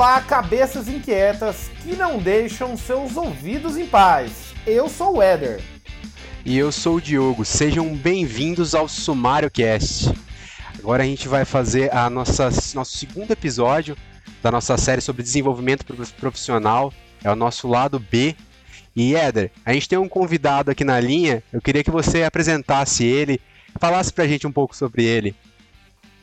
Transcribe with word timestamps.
Olá, 0.00 0.18
cabeças 0.22 0.88
inquietas 0.88 1.70
que 1.82 1.94
não 1.94 2.16
deixam 2.16 2.74
seus 2.74 3.18
ouvidos 3.18 3.76
em 3.76 3.86
paz. 3.86 4.54
Eu 4.66 4.88
sou 4.88 5.18
o 5.18 5.22
Éder. 5.22 5.60
E 6.42 6.56
eu 6.56 6.72
sou 6.72 6.94
o 6.94 7.00
Diogo. 7.02 7.44
Sejam 7.44 7.94
bem-vindos 7.94 8.74
ao 8.74 8.88
Sumário 8.88 9.50
Cast. 9.50 10.10
Agora 10.78 11.02
a 11.02 11.06
gente 11.06 11.28
vai 11.28 11.44
fazer 11.44 11.94
a 11.94 12.08
nossa, 12.08 12.48
nosso 12.74 12.96
segundo 12.96 13.30
episódio 13.30 13.94
da 14.42 14.50
nossa 14.50 14.78
série 14.78 15.02
sobre 15.02 15.22
desenvolvimento 15.22 15.84
profissional. 16.18 16.90
É 17.22 17.30
o 17.30 17.36
nosso 17.36 17.68
lado 17.68 17.98
B. 17.98 18.34
E 18.96 19.14
Éder, 19.14 19.50
a 19.66 19.74
gente 19.74 19.86
tem 19.86 19.98
um 19.98 20.08
convidado 20.08 20.70
aqui 20.70 20.82
na 20.82 20.98
linha. 20.98 21.42
Eu 21.52 21.60
queria 21.60 21.84
que 21.84 21.90
você 21.90 22.22
apresentasse 22.22 23.04
ele, 23.04 23.38
falasse 23.78 24.10
pra 24.10 24.26
gente 24.26 24.46
um 24.46 24.52
pouco 24.52 24.74
sobre 24.74 25.04
ele. 25.04 25.36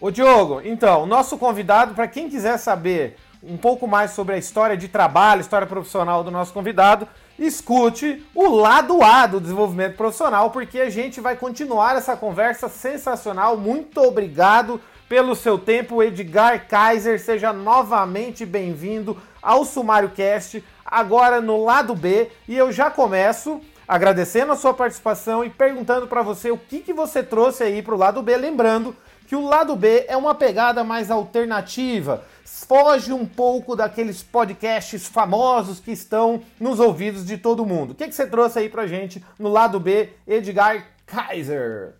Ô 0.01 0.09
Diogo, 0.09 0.61
então, 0.65 1.03
o 1.03 1.05
nosso 1.05 1.37
convidado, 1.37 1.93
para 1.93 2.07
quem 2.07 2.27
quiser 2.27 2.57
saber 2.57 3.17
um 3.43 3.57
pouco 3.57 3.87
mais 3.87 4.11
sobre 4.11 4.35
a 4.35 4.37
história 4.37 4.75
de 4.75 4.87
trabalho, 4.87 5.41
história 5.41 5.67
profissional 5.67 6.23
do 6.23 6.31
nosso 6.31 6.53
convidado, 6.53 7.07
escute 7.37 8.25
o 8.33 8.47
lado 8.47 9.03
A 9.03 9.27
do 9.27 9.39
desenvolvimento 9.39 9.95
profissional, 9.95 10.49
porque 10.49 10.79
a 10.79 10.89
gente 10.89 11.21
vai 11.21 11.35
continuar 11.35 11.95
essa 11.95 12.17
conversa 12.17 12.67
sensacional. 12.67 13.57
Muito 13.57 14.01
obrigado 14.01 14.81
pelo 15.07 15.35
seu 15.35 15.57
tempo, 15.57 16.01
Edgar 16.01 16.67
Kaiser. 16.67 17.19
Seja 17.19 17.53
novamente 17.53 18.45
bem-vindo 18.45 19.17
ao 19.41 19.63
Sumário 19.63 20.09
Cast, 20.09 20.63
agora 20.85 21.39
no 21.39 21.63
lado 21.63 21.95
B. 21.95 22.29
E 22.47 22.57
eu 22.57 22.71
já 22.71 22.89
começo 22.89 23.61
agradecendo 23.87 24.51
a 24.51 24.55
sua 24.55 24.73
participação 24.73 25.45
e 25.45 25.49
perguntando 25.49 26.07
para 26.07 26.21
você 26.21 26.51
o 26.51 26.57
que, 26.57 26.79
que 26.79 26.91
você 26.91 27.23
trouxe 27.23 27.63
aí 27.63 27.81
para 27.81 27.95
o 27.95 27.97
lado 27.97 28.21
B. 28.21 28.35
Lembrando 28.35 28.95
que 29.27 29.35
o 29.35 29.45
lado 29.45 29.75
B 29.75 30.05
é 30.07 30.17
uma 30.17 30.35
pegada 30.35 30.83
mais 30.83 31.11
alternativa, 31.11 32.23
foge 32.47 33.11
um 33.11 33.25
pouco 33.25 33.75
daqueles 33.75 34.23
podcasts 34.23 35.05
famosos 35.05 35.81
que 35.81 35.91
estão 35.91 36.41
nos 36.57 36.79
ouvidos 36.79 37.25
de 37.25 37.37
todo 37.37 37.65
mundo. 37.65 37.91
O 37.91 37.95
que, 37.95 38.07
que 38.07 38.15
você 38.15 38.25
trouxe 38.25 38.57
aí 38.57 38.69
pra 38.69 38.87
gente 38.87 39.21
no 39.37 39.49
lado 39.49 39.81
B, 39.81 40.11
Edgar 40.25 40.87
Kaiser? 41.05 41.95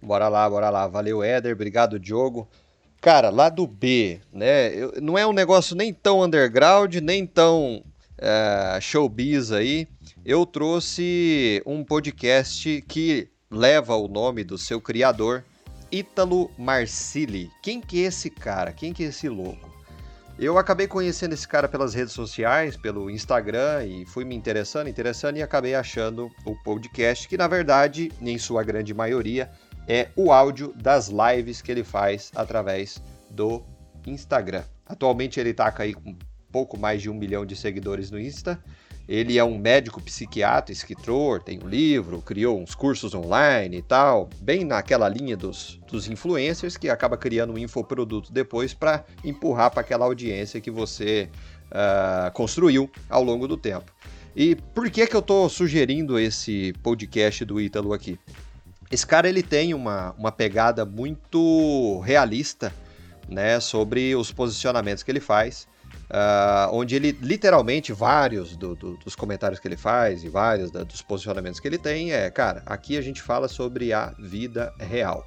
Bora 0.00 0.28
lá, 0.28 0.48
bora 0.48 0.70
lá. 0.70 0.86
Valeu, 0.86 1.22
Éder. 1.22 1.52
Obrigado, 1.52 2.00
Diogo. 2.00 2.48
Cara, 3.02 3.28
lado 3.28 3.66
B, 3.66 4.18
né? 4.32 4.70
Não 5.00 5.18
é 5.18 5.26
um 5.26 5.32
negócio 5.32 5.76
nem 5.76 5.92
tão 5.92 6.22
underground, 6.22 6.94
nem 6.96 7.26
tão 7.26 7.84
é, 8.16 8.78
showbiz 8.80 9.52
aí. 9.52 9.86
Eu 10.24 10.46
trouxe 10.46 11.62
um 11.66 11.84
podcast 11.84 12.82
que 12.88 13.28
leva 13.50 13.94
o 13.94 14.08
nome 14.08 14.42
do 14.42 14.56
seu 14.56 14.80
criador, 14.80 15.44
Ítalo 15.90 16.50
Marcilli. 16.58 17.50
Quem 17.62 17.80
que 17.80 18.02
é 18.02 18.06
esse 18.06 18.30
cara? 18.30 18.72
Quem 18.72 18.92
que 18.92 19.04
é 19.04 19.06
esse 19.08 19.28
louco? 19.28 19.74
Eu 20.38 20.58
acabei 20.58 20.86
conhecendo 20.86 21.32
esse 21.32 21.48
cara 21.48 21.66
pelas 21.66 21.94
redes 21.94 22.12
sociais, 22.12 22.76
pelo 22.76 23.10
Instagram 23.10 23.86
e 23.86 24.04
fui 24.04 24.22
me 24.24 24.34
interessando, 24.34 24.88
interessando 24.88 25.38
e 25.38 25.42
acabei 25.42 25.74
achando 25.74 26.30
o 26.44 26.54
podcast, 26.62 27.26
que 27.26 27.38
na 27.38 27.48
verdade, 27.48 28.12
em 28.20 28.36
sua 28.36 28.62
grande 28.62 28.92
maioria, 28.92 29.50
é 29.88 30.08
o 30.14 30.30
áudio 30.30 30.74
das 30.74 31.08
lives 31.08 31.62
que 31.62 31.72
ele 31.72 31.82
faz 31.82 32.30
através 32.34 33.02
do 33.30 33.64
Instagram. 34.06 34.64
Atualmente 34.84 35.40
ele 35.40 35.50
está 35.50 35.72
aí 35.78 35.94
com 35.94 36.14
pouco 36.52 36.78
mais 36.78 37.00
de 37.00 37.08
um 37.08 37.14
milhão 37.14 37.46
de 37.46 37.56
seguidores 37.56 38.10
no 38.10 38.20
Insta 38.20 38.62
ele 39.08 39.38
é 39.38 39.44
um 39.44 39.56
médico 39.56 40.00
psiquiatra, 40.00 40.72
escritor, 40.72 41.40
tem 41.40 41.60
um 41.62 41.68
livro, 41.68 42.20
criou 42.20 42.60
uns 42.60 42.74
cursos 42.74 43.14
online 43.14 43.78
e 43.78 43.82
tal, 43.82 44.28
bem 44.40 44.64
naquela 44.64 45.08
linha 45.08 45.36
dos, 45.36 45.78
dos 45.88 46.08
influencers 46.08 46.76
que 46.76 46.88
acaba 46.88 47.16
criando 47.16 47.52
um 47.52 47.58
infoproduto 47.58 48.32
depois 48.32 48.74
para 48.74 49.04
empurrar 49.24 49.70
para 49.70 49.80
aquela 49.80 50.04
audiência 50.04 50.60
que 50.60 50.70
você 50.70 51.28
uh, 51.66 52.32
construiu 52.32 52.90
ao 53.08 53.22
longo 53.22 53.46
do 53.46 53.56
tempo. 53.56 53.92
E 54.34 54.56
por 54.74 54.90
que 54.90 55.06
que 55.06 55.14
eu 55.14 55.20
estou 55.20 55.48
sugerindo 55.48 56.18
esse 56.18 56.74
podcast 56.82 57.44
do 57.44 57.60
Ítalo 57.60 57.92
aqui? 57.92 58.18
Esse 58.90 59.06
cara 59.06 59.28
ele 59.28 59.42
tem 59.42 59.72
uma, 59.72 60.12
uma 60.18 60.30
pegada 60.30 60.84
muito 60.84 62.00
realista 62.00 62.72
né, 63.28 63.60
sobre 63.60 64.14
os 64.14 64.32
posicionamentos 64.32 65.02
que 65.02 65.10
ele 65.10 65.20
faz. 65.20 65.66
Uh, 66.06 66.70
onde 66.72 66.94
ele 66.94 67.10
literalmente 67.20 67.92
vários 67.92 68.56
do, 68.56 68.76
do, 68.76 68.96
dos 68.98 69.16
comentários 69.16 69.58
que 69.58 69.66
ele 69.66 69.76
faz 69.76 70.22
e 70.22 70.28
vários 70.28 70.70
da, 70.70 70.84
dos 70.84 71.02
posicionamentos 71.02 71.58
que 71.58 71.66
ele 71.66 71.78
tem 71.78 72.12
é, 72.12 72.30
cara, 72.30 72.62
aqui 72.64 72.96
a 72.96 73.00
gente 73.00 73.20
fala 73.20 73.48
sobre 73.48 73.92
a 73.92 74.14
vida 74.16 74.72
real. 74.78 75.26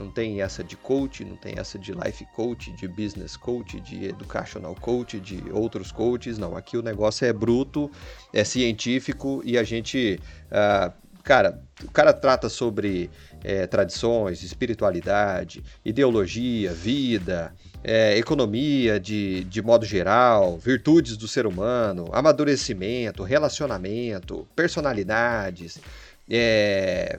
Não 0.00 0.10
tem 0.10 0.40
essa 0.40 0.62
de 0.62 0.76
coach, 0.76 1.24
não 1.24 1.36
tem 1.36 1.54
essa 1.58 1.78
de 1.78 1.92
life 1.92 2.24
coach, 2.34 2.70
de 2.72 2.88
business 2.88 3.36
coach, 3.36 3.80
de 3.80 4.06
educational 4.06 4.74
coach, 4.80 5.20
de 5.20 5.42
outros 5.52 5.92
coaches. 5.92 6.38
Não, 6.38 6.56
aqui 6.56 6.76
o 6.76 6.82
negócio 6.82 7.26
é 7.26 7.32
bruto, 7.32 7.90
é 8.32 8.44
científico 8.44 9.42
e 9.44 9.58
a 9.58 9.62
gente, 9.62 10.18
uh, 10.46 10.92
cara, 11.22 11.62
o 11.84 11.90
cara 11.90 12.12
trata 12.12 12.48
sobre 12.48 13.10
é, 13.42 13.66
tradições, 13.66 14.42
espiritualidade, 14.42 15.62
ideologia, 15.84 16.72
vida, 16.72 17.52
é, 17.82 18.16
economia 18.16 19.00
de, 19.00 19.44
de 19.44 19.62
modo 19.62 19.84
geral, 19.84 20.58
virtudes 20.58 21.16
do 21.16 21.26
ser 21.26 21.46
humano, 21.46 22.08
amadurecimento, 22.12 23.22
relacionamento, 23.22 24.46
personalidades, 24.54 25.78
é, 26.28 27.18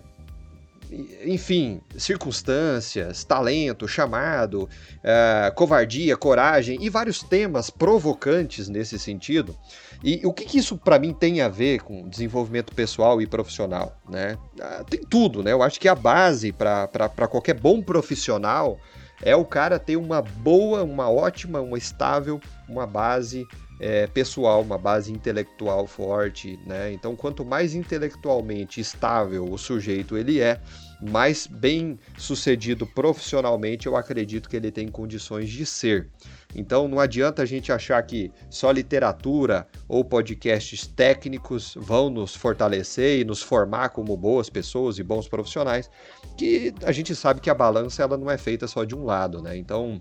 enfim, 1.24 1.81
circunstâncias, 1.97 3.24
talento, 3.24 3.88
chamado, 3.88 4.68
é, 5.03 5.52
covardia, 5.56 6.18
coragem 6.18 6.78
e 6.81 6.90
vários 6.90 7.24
temas 7.24 7.69
provocantes 7.69 8.68
nesse 8.68 9.00
sentido. 9.00 9.56
E 10.03 10.22
o 10.25 10.34
que, 10.34 10.46
que 10.46 10.57
isso 10.57 10.78
para 10.78 11.00
mim 11.00 11.13
tem 11.13 11.41
a 11.41 11.47
ver 11.47 11.81
com 11.81 12.09
desenvolvimento 12.09 12.74
pessoal 12.74 13.22
e 13.22 13.28
profissional? 13.28 13.96
Né? 14.09 14.38
Ah, 14.59 14.84
tem 14.90 15.00
tudo, 15.00 15.41
né? 15.41 15.52
Eu 15.52 15.63
acho 15.63 15.79
que 15.79 15.88
a 15.88 15.96
base 15.96 16.52
para 16.52 17.28
qualquer 17.29 17.53
bom 17.53 17.81
profissional 17.81 18.78
é 19.22 19.35
o 19.35 19.46
cara 19.46 19.79
ter 19.79 19.96
uma 19.96 20.22
boa, 20.22 20.84
uma 20.84 21.09
ótima, 21.09 21.62
uma 21.62 21.78
estável, 21.78 22.41
uma 22.68 22.88
base 22.88 23.46
é, 23.84 24.06
pessoal, 24.06 24.62
uma 24.62 24.78
base 24.78 25.12
intelectual 25.12 25.88
forte, 25.88 26.59
né? 26.68 26.94
Então, 26.94 27.16
quanto 27.16 27.44
mais 27.44 27.74
intelectualmente 27.74 28.80
estável 28.80 29.52
o 29.52 29.58
sujeito 29.58 30.16
ele 30.16 30.40
é, 30.40 30.62
mais 31.02 31.47
bem 31.47 31.97
sucedido 32.16 32.86
profissionalmente 32.86 33.88
eu 33.88 33.96
acredito 33.96 34.47
que 34.47 34.56
ele 34.56 34.72
tem 34.72 34.88
condições 34.88 35.50
de 35.50 35.66
ser. 35.66 36.08
Então 36.53 36.88
não 36.88 37.00
adianta 37.00 37.41
a 37.41 37.46
gente 37.46 37.72
achar 37.72 38.02
que 38.03 38.31
só 38.50 38.72
literatura 38.72 39.68
ou 39.88 40.06
podcasts 40.06 40.86
técnicos 40.86 41.74
vão 41.75 42.09
nos 42.09 42.36
fortalecer 42.36 43.22
e 43.22 43.25
nos 43.25 43.41
formar 43.41 43.90
como 43.90 44.16
boas 44.16 44.50
pessoas 44.50 45.00
e 45.00 45.03
bons 45.03 45.28
profissionais, 45.28 45.90
que 46.38 46.74
a 46.84 46.91
gente 46.91 47.16
sabe 47.16 47.41
que 47.41 47.50
a 47.50 47.56
balança 47.56 48.03
ela 48.03 48.18
não 48.18 48.30
é 48.30 48.38
feita 48.38 48.68
só 48.68 48.84
de 48.84 48.96
um 48.96 49.03
lado, 49.03 49.41
né? 49.41 49.58
Então 49.58 50.00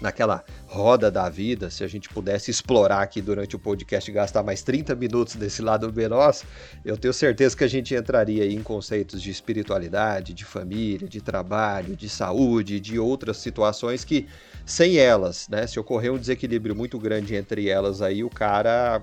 naquela 0.00 0.44
roda 0.66 1.10
da 1.10 1.28
vida, 1.28 1.70
se 1.70 1.84
a 1.84 1.86
gente 1.86 2.08
pudesse 2.08 2.50
explorar 2.50 3.02
aqui 3.02 3.20
durante 3.20 3.56
o 3.56 3.58
podcast 3.58 4.10
e 4.10 4.14
gastar 4.14 4.42
mais 4.42 4.62
30 4.62 4.94
minutos 4.94 5.36
desse 5.36 5.60
lado 5.62 5.92
nosso, 6.08 6.46
eu 6.84 6.96
tenho 6.96 7.12
certeza 7.12 7.56
que 7.56 7.64
a 7.64 7.68
gente 7.68 7.94
entraria 7.94 8.46
em 8.46 8.62
conceitos 8.62 9.20
de 9.20 9.30
espiritualidade, 9.30 10.32
de 10.32 10.44
família, 10.44 11.08
de 11.08 11.20
trabalho, 11.20 11.96
de 11.96 12.08
saúde, 12.08 12.80
de 12.80 12.98
outras 12.98 13.38
situações 13.38 14.04
que 14.04 14.26
sem 14.64 14.96
elas, 14.96 15.48
né, 15.48 15.66
se 15.66 15.78
ocorrer 15.78 16.12
um 16.12 16.18
desequilíbrio 16.18 16.74
muito 16.74 16.98
grande 16.98 17.34
entre 17.34 17.68
elas 17.68 18.00
aí, 18.00 18.24
o 18.24 18.30
cara 18.30 19.02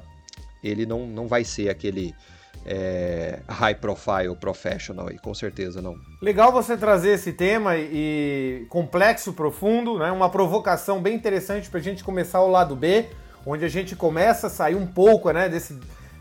ele 0.63 0.85
não, 0.85 1.05
não 1.05 1.27
vai 1.27 1.43
ser 1.43 1.69
aquele 1.69 2.15
é, 2.67 3.39
high 3.47 3.75
profile 3.75 4.35
professional 4.39 5.09
e 5.09 5.17
com 5.17 5.33
certeza 5.33 5.81
não. 5.81 5.95
Legal 6.21 6.51
você 6.51 6.75
trazer 6.75 7.11
esse 7.11 7.31
tema 7.31 7.77
e 7.77 8.65
complexo, 8.69 9.31
profundo, 9.33 9.97
né? 9.97 10.11
Uma 10.11 10.29
provocação 10.29 11.01
bem 11.01 11.15
interessante 11.15 11.69
para 11.69 11.79
a 11.79 11.83
gente 11.83 12.03
começar 12.03 12.41
o 12.41 12.51
lado 12.51 12.75
B, 12.75 13.07
onde 13.45 13.63
a 13.63 13.69
gente 13.69 13.95
começa 13.95 14.47
a 14.47 14.49
sair 14.49 14.75
um 14.75 14.85
pouco, 14.85 15.31
né, 15.31 15.47
desse 15.47 15.79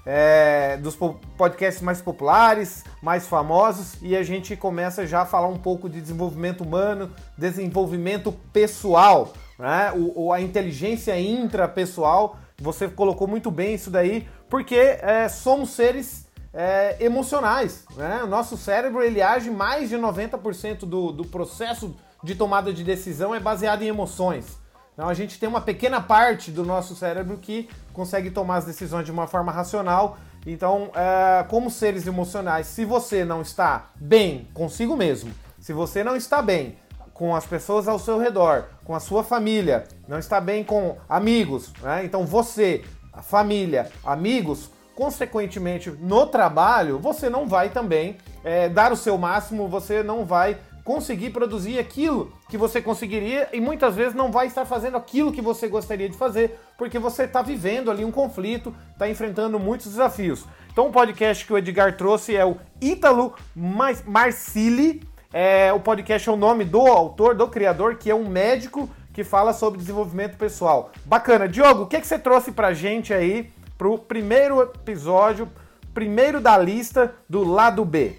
é, 0.08 0.76
dos 0.76 0.96
podcasts 1.36 1.82
mais 1.82 2.00
populares, 2.00 2.84
mais 3.02 3.26
famosos, 3.26 3.96
e 4.00 4.16
a 4.16 4.22
gente 4.22 4.54
começa 4.54 5.04
já 5.04 5.22
a 5.22 5.26
falar 5.26 5.48
um 5.48 5.58
pouco 5.58 5.88
de 5.90 6.00
desenvolvimento 6.00 6.62
humano, 6.62 7.10
desenvolvimento 7.36 8.32
pessoal, 8.52 9.32
né? 9.58 9.92
O, 9.92 10.32
a 10.32 10.40
inteligência 10.40 11.18
intrapessoal. 11.18 12.38
Você 12.58 12.88
colocou 12.88 13.26
muito 13.26 13.50
bem 13.50 13.74
isso 13.74 13.90
daí, 13.90 14.28
porque 14.48 14.76
é, 14.76 15.28
somos 15.28 15.70
seres 15.70 16.25
é, 16.56 16.96
emocionais. 17.00 17.84
Né? 17.94 18.22
O 18.24 18.26
nosso 18.26 18.56
cérebro 18.56 19.02
ele 19.02 19.20
age 19.20 19.50
mais 19.50 19.90
de 19.90 19.96
90% 19.96 20.80
do, 20.80 21.12
do 21.12 21.24
processo 21.26 21.94
de 22.24 22.34
tomada 22.34 22.72
de 22.72 22.82
decisão 22.82 23.34
é 23.34 23.38
baseado 23.38 23.82
em 23.82 23.88
emoções. 23.88 24.58
Então 24.94 25.06
a 25.06 25.12
gente 25.12 25.38
tem 25.38 25.46
uma 25.46 25.60
pequena 25.60 26.00
parte 26.00 26.50
do 26.50 26.64
nosso 26.64 26.96
cérebro 26.96 27.36
que 27.36 27.68
consegue 27.92 28.30
tomar 28.30 28.56
as 28.56 28.64
decisões 28.64 29.04
de 29.04 29.12
uma 29.12 29.26
forma 29.26 29.52
racional. 29.52 30.16
Então, 30.46 30.90
é, 30.94 31.44
como 31.44 31.70
seres 31.70 32.06
emocionais, 32.06 32.68
se 32.68 32.84
você 32.84 33.24
não 33.24 33.42
está 33.42 33.90
bem 33.96 34.48
consigo 34.54 34.96
mesmo, 34.96 35.30
se 35.60 35.72
você 35.72 36.02
não 36.02 36.16
está 36.16 36.40
bem 36.40 36.78
com 37.12 37.34
as 37.34 37.44
pessoas 37.44 37.88
ao 37.88 37.98
seu 37.98 38.18
redor, 38.18 38.64
com 38.84 38.94
a 38.94 39.00
sua 39.00 39.24
família, 39.24 39.84
não 40.08 40.18
está 40.18 40.40
bem 40.40 40.62
com 40.62 40.96
amigos, 41.08 41.72
né? 41.82 42.04
Então 42.04 42.24
você, 42.24 42.84
a 43.12 43.22
família, 43.22 43.90
amigos, 44.04 44.70
consequentemente 44.96 45.90
no 45.90 46.26
trabalho, 46.26 46.98
você 46.98 47.28
não 47.28 47.46
vai 47.46 47.68
também 47.68 48.16
é, 48.42 48.68
dar 48.68 48.90
o 48.90 48.96
seu 48.96 49.16
máximo, 49.18 49.68
você 49.68 50.02
não 50.02 50.24
vai 50.24 50.56
conseguir 50.82 51.30
produzir 51.30 51.78
aquilo 51.78 52.32
que 52.48 52.56
você 52.56 52.80
conseguiria 52.80 53.48
e 53.52 53.60
muitas 53.60 53.94
vezes 53.94 54.14
não 54.14 54.32
vai 54.32 54.46
estar 54.46 54.64
fazendo 54.64 54.96
aquilo 54.96 55.32
que 55.32 55.42
você 55.42 55.68
gostaria 55.68 56.08
de 56.08 56.16
fazer, 56.16 56.58
porque 56.78 56.98
você 56.98 57.24
está 57.24 57.42
vivendo 57.42 57.90
ali 57.90 58.04
um 58.04 58.10
conflito, 58.10 58.74
está 58.92 59.08
enfrentando 59.08 59.58
muitos 59.58 59.88
desafios. 59.88 60.44
Então 60.72 60.86
o 60.86 60.92
podcast 60.92 61.44
que 61.44 61.52
o 61.52 61.58
Edgar 61.58 61.96
trouxe 61.96 62.34
é 62.34 62.44
o 62.44 62.56
Ítalo 62.80 63.34
Marcili. 63.54 65.02
É, 65.32 65.72
o 65.72 65.80
podcast 65.80 66.28
é 66.28 66.32
o 66.32 66.36
nome 66.36 66.64
do 66.64 66.86
autor, 66.86 67.34
do 67.34 67.48
criador, 67.48 67.96
que 67.96 68.10
é 68.10 68.14
um 68.14 68.28
médico 68.28 68.88
que 69.12 69.24
fala 69.24 69.52
sobre 69.52 69.78
desenvolvimento 69.78 70.36
pessoal. 70.36 70.92
Bacana. 71.04 71.48
Diogo, 71.48 71.82
o 71.82 71.86
que, 71.86 72.00
que 72.00 72.06
você 72.06 72.18
trouxe 72.18 72.52
pra 72.52 72.72
gente 72.72 73.12
aí 73.12 73.50
pro 73.76 73.98
primeiro 73.98 74.62
episódio, 74.62 75.48
primeiro 75.92 76.40
da 76.40 76.56
lista 76.58 77.14
do 77.28 77.44
lado 77.44 77.84
B? 77.84 78.18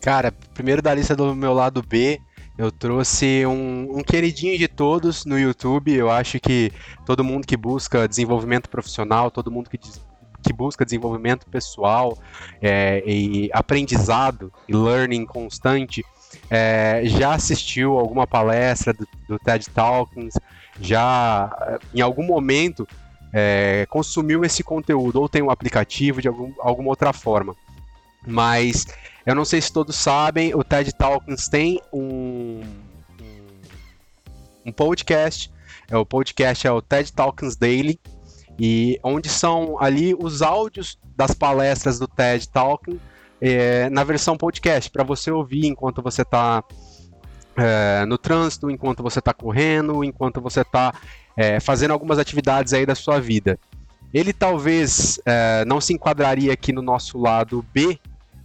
Cara, 0.00 0.32
primeiro 0.54 0.80
da 0.80 0.94
lista 0.94 1.16
do 1.16 1.34
meu 1.34 1.52
lado 1.52 1.82
B, 1.82 2.20
eu 2.56 2.70
trouxe 2.70 3.44
um, 3.44 3.98
um, 3.98 4.02
queridinho 4.02 4.56
de 4.56 4.68
todos 4.68 5.24
no 5.24 5.38
YouTube. 5.38 5.92
Eu 5.92 6.10
acho 6.10 6.40
que 6.40 6.72
todo 7.04 7.24
mundo 7.24 7.46
que 7.46 7.56
busca 7.56 8.08
desenvolvimento 8.08 8.70
profissional, 8.70 9.30
todo 9.30 9.50
mundo 9.50 9.68
que, 9.68 9.78
que 9.78 10.52
busca 10.52 10.84
desenvolvimento 10.84 11.46
pessoal 11.46 12.16
é, 12.62 13.02
e 13.06 13.50
aprendizado 13.52 14.52
e 14.68 14.74
learning 14.74 15.26
constante 15.26 16.02
é, 16.48 17.02
já 17.04 17.34
assistiu 17.34 17.98
alguma 17.98 18.26
palestra 18.26 18.92
do, 18.92 19.06
do, 19.28 19.38
TED 19.38 19.68
Talks, 19.70 20.34
já 20.80 21.78
em 21.94 22.00
algum 22.00 22.24
momento 22.24 22.86
é, 23.32 23.86
consumiu 23.88 24.44
esse 24.44 24.62
conteúdo 24.62 25.20
ou 25.20 25.28
tem 25.28 25.42
um 25.42 25.50
aplicativo 25.50 26.20
de 26.20 26.28
algum, 26.28 26.52
alguma 26.58 26.90
outra 26.90 27.12
forma. 27.12 27.54
Mas 28.26 28.86
eu 29.24 29.34
não 29.34 29.44
sei 29.44 29.60
se 29.60 29.72
todos 29.72 29.96
sabem, 29.96 30.54
o 30.54 30.64
TED 30.64 30.92
Talks 30.92 31.48
tem 31.48 31.80
um, 31.92 32.62
um, 34.64 34.72
podcast. 34.72 35.52
É, 35.88 35.96
o 35.96 36.04
podcast 36.04 36.66
é 36.66 36.72
o 36.72 36.82
TED 36.82 37.12
Talks 37.12 37.56
Daily, 37.56 38.00
e 38.58 38.98
onde 39.02 39.28
são 39.28 39.80
ali 39.80 40.14
os 40.18 40.42
áudios 40.42 40.98
das 41.16 41.32
palestras 41.32 41.98
do 41.98 42.08
TED 42.08 42.48
Talking 42.48 42.98
é, 43.40 43.88
na 43.90 44.02
versão 44.02 44.36
podcast, 44.36 44.90
para 44.90 45.04
você 45.04 45.30
ouvir 45.30 45.66
enquanto 45.66 46.02
você 46.02 46.22
está 46.22 46.64
é, 47.56 48.04
no 48.06 48.18
trânsito, 48.18 48.70
enquanto 48.70 49.02
você 49.02 49.18
está 49.18 49.32
correndo, 49.32 50.02
enquanto 50.02 50.40
você 50.40 50.60
está 50.60 50.92
é, 51.36 51.60
fazendo 51.60 51.90
algumas 51.90 52.18
atividades 52.18 52.72
aí 52.72 52.86
da 52.86 52.94
sua 52.94 53.20
vida. 53.20 53.58
Ele 54.14 54.32
talvez 54.32 55.20
é, 55.26 55.64
não 55.66 55.80
se 55.80 55.92
enquadraria 55.92 56.52
aqui 56.52 56.72
no 56.72 56.82
nosso 56.82 57.18
lado 57.18 57.64
B 57.72 57.98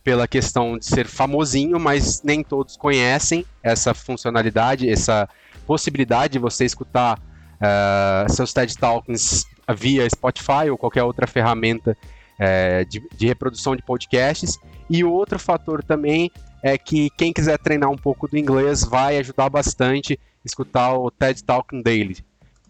pela 0.03 0.27
questão 0.27 0.77
de 0.77 0.85
ser 0.85 1.07
famosinho, 1.07 1.79
mas 1.79 2.21
nem 2.23 2.43
todos 2.43 2.75
conhecem 2.75 3.45
essa 3.61 3.93
funcionalidade, 3.93 4.89
essa 4.89 5.29
possibilidade 5.65 6.33
de 6.33 6.39
você 6.39 6.65
escutar 6.65 7.19
uh, 7.19 8.31
seus 8.31 8.51
TED 8.51 8.75
Talks 8.77 9.45
via 9.77 10.09
Spotify 10.09 10.69
ou 10.69 10.77
qualquer 10.77 11.03
outra 11.03 11.27
ferramenta 11.27 11.95
uh, 12.39 12.85
de, 12.89 13.01
de 13.15 13.27
reprodução 13.27 13.75
de 13.75 13.83
podcasts. 13.83 14.57
E 14.89 15.03
outro 15.03 15.37
fator 15.37 15.83
também 15.83 16.31
é 16.63 16.77
que 16.77 17.09
quem 17.11 17.31
quiser 17.31 17.57
treinar 17.59 17.89
um 17.89 17.97
pouco 17.97 18.27
do 18.27 18.37
inglês 18.37 18.83
vai 18.83 19.17
ajudar 19.17 19.49
bastante 19.49 20.19
escutar 20.43 20.93
o 20.93 21.11
TED 21.11 21.43
Talk 21.43 21.81
Daily, 21.83 22.17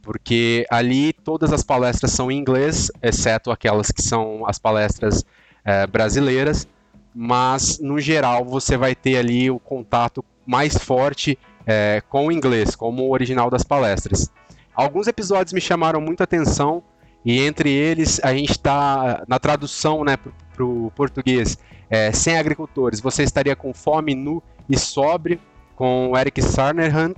porque 0.01 0.65
ali 0.69 1.13
todas 1.13 1.53
as 1.53 1.63
palestras 1.63 2.12
são 2.12 2.31
em 2.31 2.38
inglês, 2.38 2.92
exceto 3.01 3.51
aquelas 3.51 3.92
que 3.92 4.01
são 4.01 4.45
as 4.48 4.57
palestras 4.57 5.21
uh, 5.21 5.89
brasileiras 5.92 6.68
mas 7.13 7.80
no 7.80 8.00
geral 8.00 8.45
você 8.45 8.77
vai 8.77 8.95
ter 8.95 9.18
ali 9.18 9.50
o 9.51 9.59
contato 9.59 10.24
mais 10.45 10.77
forte 10.77 11.38
é, 11.65 12.01
com 12.09 12.27
o 12.27 12.31
inglês, 12.31 12.75
como 12.75 13.03
o 13.03 13.12
original 13.12 13.50
das 13.50 13.63
palestras. 13.63 14.31
Alguns 14.74 15.07
episódios 15.07 15.53
me 15.53 15.62
chamaram 15.62 16.01
muita 16.01 16.24
atenção 16.24 16.81
e 17.24 17.39
entre 17.39 17.69
eles 17.69 18.19
a 18.24 18.33
gente 18.33 18.51
está 18.51 19.24
na 19.27 19.38
tradução 19.38 20.03
né, 20.03 20.18
para 20.53 20.65
o 20.65 20.92
português. 20.95 21.57
É, 21.89 22.12
sem 22.13 22.38
agricultores, 22.38 23.01
você 23.01 23.24
estaria 23.24 23.56
com 23.56 23.74
fome, 23.74 24.15
nu 24.15 24.42
e 24.69 24.80
sóbrio, 24.80 25.39
com 25.75 26.12
o 26.12 26.18
Eric 26.18 26.42
Sarnerhand. 26.42 27.13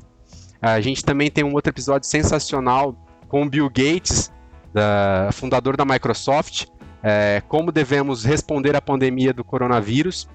A 0.64 0.80
gente 0.80 1.04
também 1.04 1.30
tem 1.30 1.44
um 1.44 1.54
outro 1.54 1.70
episódio 1.70 2.08
sensacional 2.08 2.96
com 3.28 3.44
o 3.44 3.50
Bill 3.50 3.68
Gates, 3.68 4.32
da, 4.74 5.30
fundador 5.34 5.76
da 5.76 5.84
Microsoft, 5.84 6.68
é, 7.04 7.44
como 7.50 7.70
devemos 7.70 8.24
responder 8.24 8.74
à 8.74 8.82
pandemia 8.82 9.34
do 9.34 9.44
coronavírus. 9.44 10.26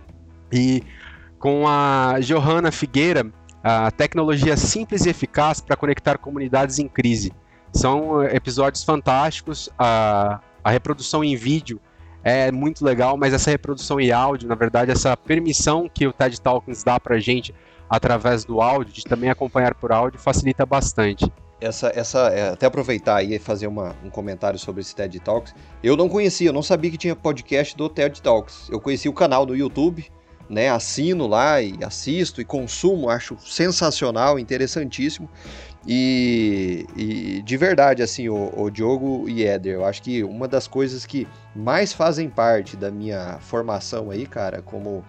E 0.53 0.83
com 1.39 1.67
a 1.67 2.17
Johanna 2.21 2.71
Figueira, 2.71 3.27
a 3.65 3.91
tecnologia 3.91 4.55
simples 4.55 5.07
e 5.07 5.09
eficaz 5.09 5.63
para 5.63 5.75
conectar 5.77 6.19
comunidades 6.19 6.79
em 6.79 6.89
crise. 6.89 7.33
São 7.73 8.23
é, 8.23 8.37
episódios 8.37 8.85
fantásticos, 8.85 9.71
a, 9.79 10.41
a 10.63 10.71
reprodução 10.71 11.25
em 11.25 11.37
vídeo 11.37 11.81
é 12.23 12.53
muito 12.53 12.85
legal, 12.85 13.17
mas 13.17 13.33
essa 13.33 13.51
reprodução 13.51 13.99
em 13.99 14.13
áudio, 14.13 14.47
na 14.47 14.55
verdade, 14.55 14.91
essa 14.91 15.17
permissão 15.17 15.89
que 15.89 16.07
o 16.07 16.13
TED 16.13 16.39
Talks 16.39 16.85
dá 16.85 17.01
para 17.01 17.17
a 17.17 17.19
gente 17.19 17.55
através 17.89 18.45
do 18.45 18.61
áudio, 18.61 18.93
de 18.93 19.05
também 19.05 19.31
acompanhar 19.31 19.75
por 19.75 19.93
áudio, 19.93 20.19
facilita 20.19 20.65
bastante 20.67 21.31
essa, 21.61 21.93
essa, 21.95 22.29
é, 22.29 22.51
até 22.51 22.67
aproveitar 22.67 23.17
aí 23.17 23.35
e 23.35 23.39
fazer 23.39 23.67
uma, 23.67 23.95
um 24.05 24.11
comentário 24.11 24.59
sobre 24.59 24.81
esse 24.81 24.95
TED 24.95 25.19
Talks. 25.21 25.55
Eu 25.83 25.97
não 25.97 26.09
conhecia, 26.09 26.49
eu 26.49 26.53
não 26.53 26.63
sabia 26.63 26.91
que 26.91 26.97
tinha 26.97 27.17
podcast 27.17 27.77
do 27.77 27.89
TED 27.89 28.23
Talks. 28.23 28.69
Eu 28.71 28.81
conheci 28.81 29.09
o 29.09 29.13
canal 29.13 29.45
no 29.45 29.57
YouTube, 29.57 30.07
né? 30.49 30.69
Assino 30.69 31.27
lá 31.27 31.61
e 31.61 31.77
assisto 31.83 32.41
e 32.41 32.45
consumo, 32.45 33.11
acho 33.11 33.37
sensacional, 33.41 34.39
interessantíssimo. 34.39 35.29
E, 35.87 36.87
e 36.97 37.43
de 37.43 37.57
verdade, 37.57 38.03
assim, 38.03 38.29
o, 38.29 38.53
o 38.57 38.71
Diogo 38.71 39.29
e 39.29 39.45
Éder, 39.45 39.75
eu 39.75 39.85
acho 39.85 40.03
que 40.03 40.23
uma 40.23 40.47
das 40.47 40.67
coisas 40.67 41.07
que 41.07 41.27
mais 41.55 41.93
fazem 41.93 42.29
parte 42.29 42.77
da 42.77 42.91
minha 42.91 43.39
formação 43.41 44.11
aí, 44.11 44.27
cara, 44.27 44.61
como 44.61 45.05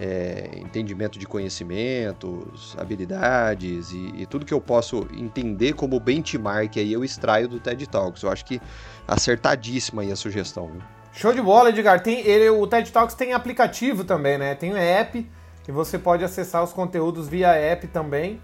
é, 0.00 0.50
entendimento 0.56 1.18
de 1.18 1.26
conhecimentos, 1.26 2.76
habilidades 2.78 3.90
e, 3.92 4.12
e, 4.18 4.26
tudo 4.26 4.44
que 4.44 4.54
eu 4.54 4.60
posso 4.60 5.06
entender 5.12 5.72
como 5.72 5.98
benchmark 5.98 6.76
aí 6.76 6.92
eu 6.92 7.04
extraio 7.04 7.48
do 7.48 7.58
TED 7.58 7.86
Talks. 7.88 8.22
Eu 8.22 8.30
acho 8.30 8.44
que 8.44 8.60
acertadíssima 9.06 10.02
aí 10.02 10.12
a 10.12 10.16
sugestão. 10.16 10.68
Viu? 10.68 10.82
Show 11.12 11.32
de 11.32 11.42
bola, 11.42 11.70
Edgar. 11.70 12.00
Tem, 12.00 12.20
ele, 12.20 12.48
o 12.50 12.66
TED 12.66 12.92
Talks 12.92 13.14
tem 13.14 13.32
aplicativo 13.32 14.04
também, 14.04 14.38
né? 14.38 14.54
Tem 14.54 14.72
um 14.72 14.76
app 14.76 15.28
que 15.64 15.72
você 15.72 15.98
pode 15.98 16.22
acessar 16.22 16.62
os 16.62 16.72
conteúdos 16.72 17.28
via 17.28 17.48
app 17.48 17.86
também. 17.88 18.40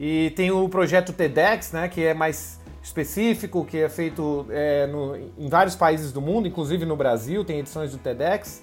E 0.00 0.32
tem 0.34 0.50
o 0.50 0.68
projeto 0.68 1.12
TEDx, 1.12 1.72
né? 1.72 1.88
Que 1.88 2.04
é 2.04 2.14
mais 2.14 2.58
específico, 2.82 3.64
que 3.64 3.78
é 3.78 3.88
feito 3.88 4.46
é, 4.50 4.86
no, 4.86 5.16
em 5.16 5.48
vários 5.48 5.74
países 5.74 6.12
do 6.12 6.20
mundo, 6.20 6.46
inclusive 6.46 6.84
no 6.84 6.96
Brasil, 6.96 7.44
tem 7.44 7.58
edições 7.58 7.92
do 7.92 7.98
TEDx. 7.98 8.62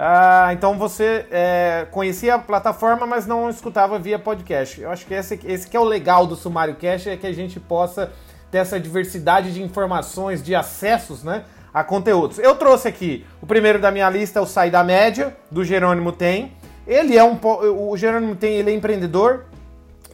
Ah, 0.00 0.50
então 0.52 0.78
você 0.78 1.26
é, 1.28 1.88
conhecia 1.90 2.36
a 2.36 2.38
plataforma, 2.38 3.04
mas 3.04 3.26
não 3.26 3.50
escutava 3.50 3.98
via 3.98 4.16
podcast. 4.16 4.80
Eu 4.80 4.92
acho 4.92 5.04
que 5.04 5.12
esse, 5.12 5.40
esse 5.44 5.66
que 5.66 5.76
é 5.76 5.80
o 5.80 5.84
legal 5.84 6.24
do 6.24 6.36
Sumário 6.36 6.76
Cash, 6.76 7.08
é 7.08 7.16
que 7.16 7.26
a 7.26 7.32
gente 7.32 7.58
possa 7.58 8.12
ter 8.48 8.58
essa 8.58 8.78
diversidade 8.78 9.52
de 9.52 9.60
informações, 9.60 10.40
de 10.40 10.54
acessos, 10.54 11.24
né, 11.24 11.42
a 11.74 11.82
conteúdos. 11.82 12.38
Eu 12.38 12.54
trouxe 12.54 12.86
aqui, 12.86 13.26
o 13.42 13.46
primeiro 13.46 13.80
da 13.80 13.90
minha 13.90 14.08
lista 14.08 14.38
é 14.38 14.42
o 14.42 14.46
Sai 14.46 14.70
da 14.70 14.84
Média, 14.84 15.36
do 15.50 15.64
Jerônimo 15.64 16.12
Tem. 16.12 16.52
Ele 16.86 17.18
é 17.18 17.24
um, 17.24 17.36
o 17.90 17.96
Jerônimo 17.96 18.36
Tem, 18.36 18.54
ele 18.54 18.70
é 18.70 18.74
empreendedor, 18.74 19.46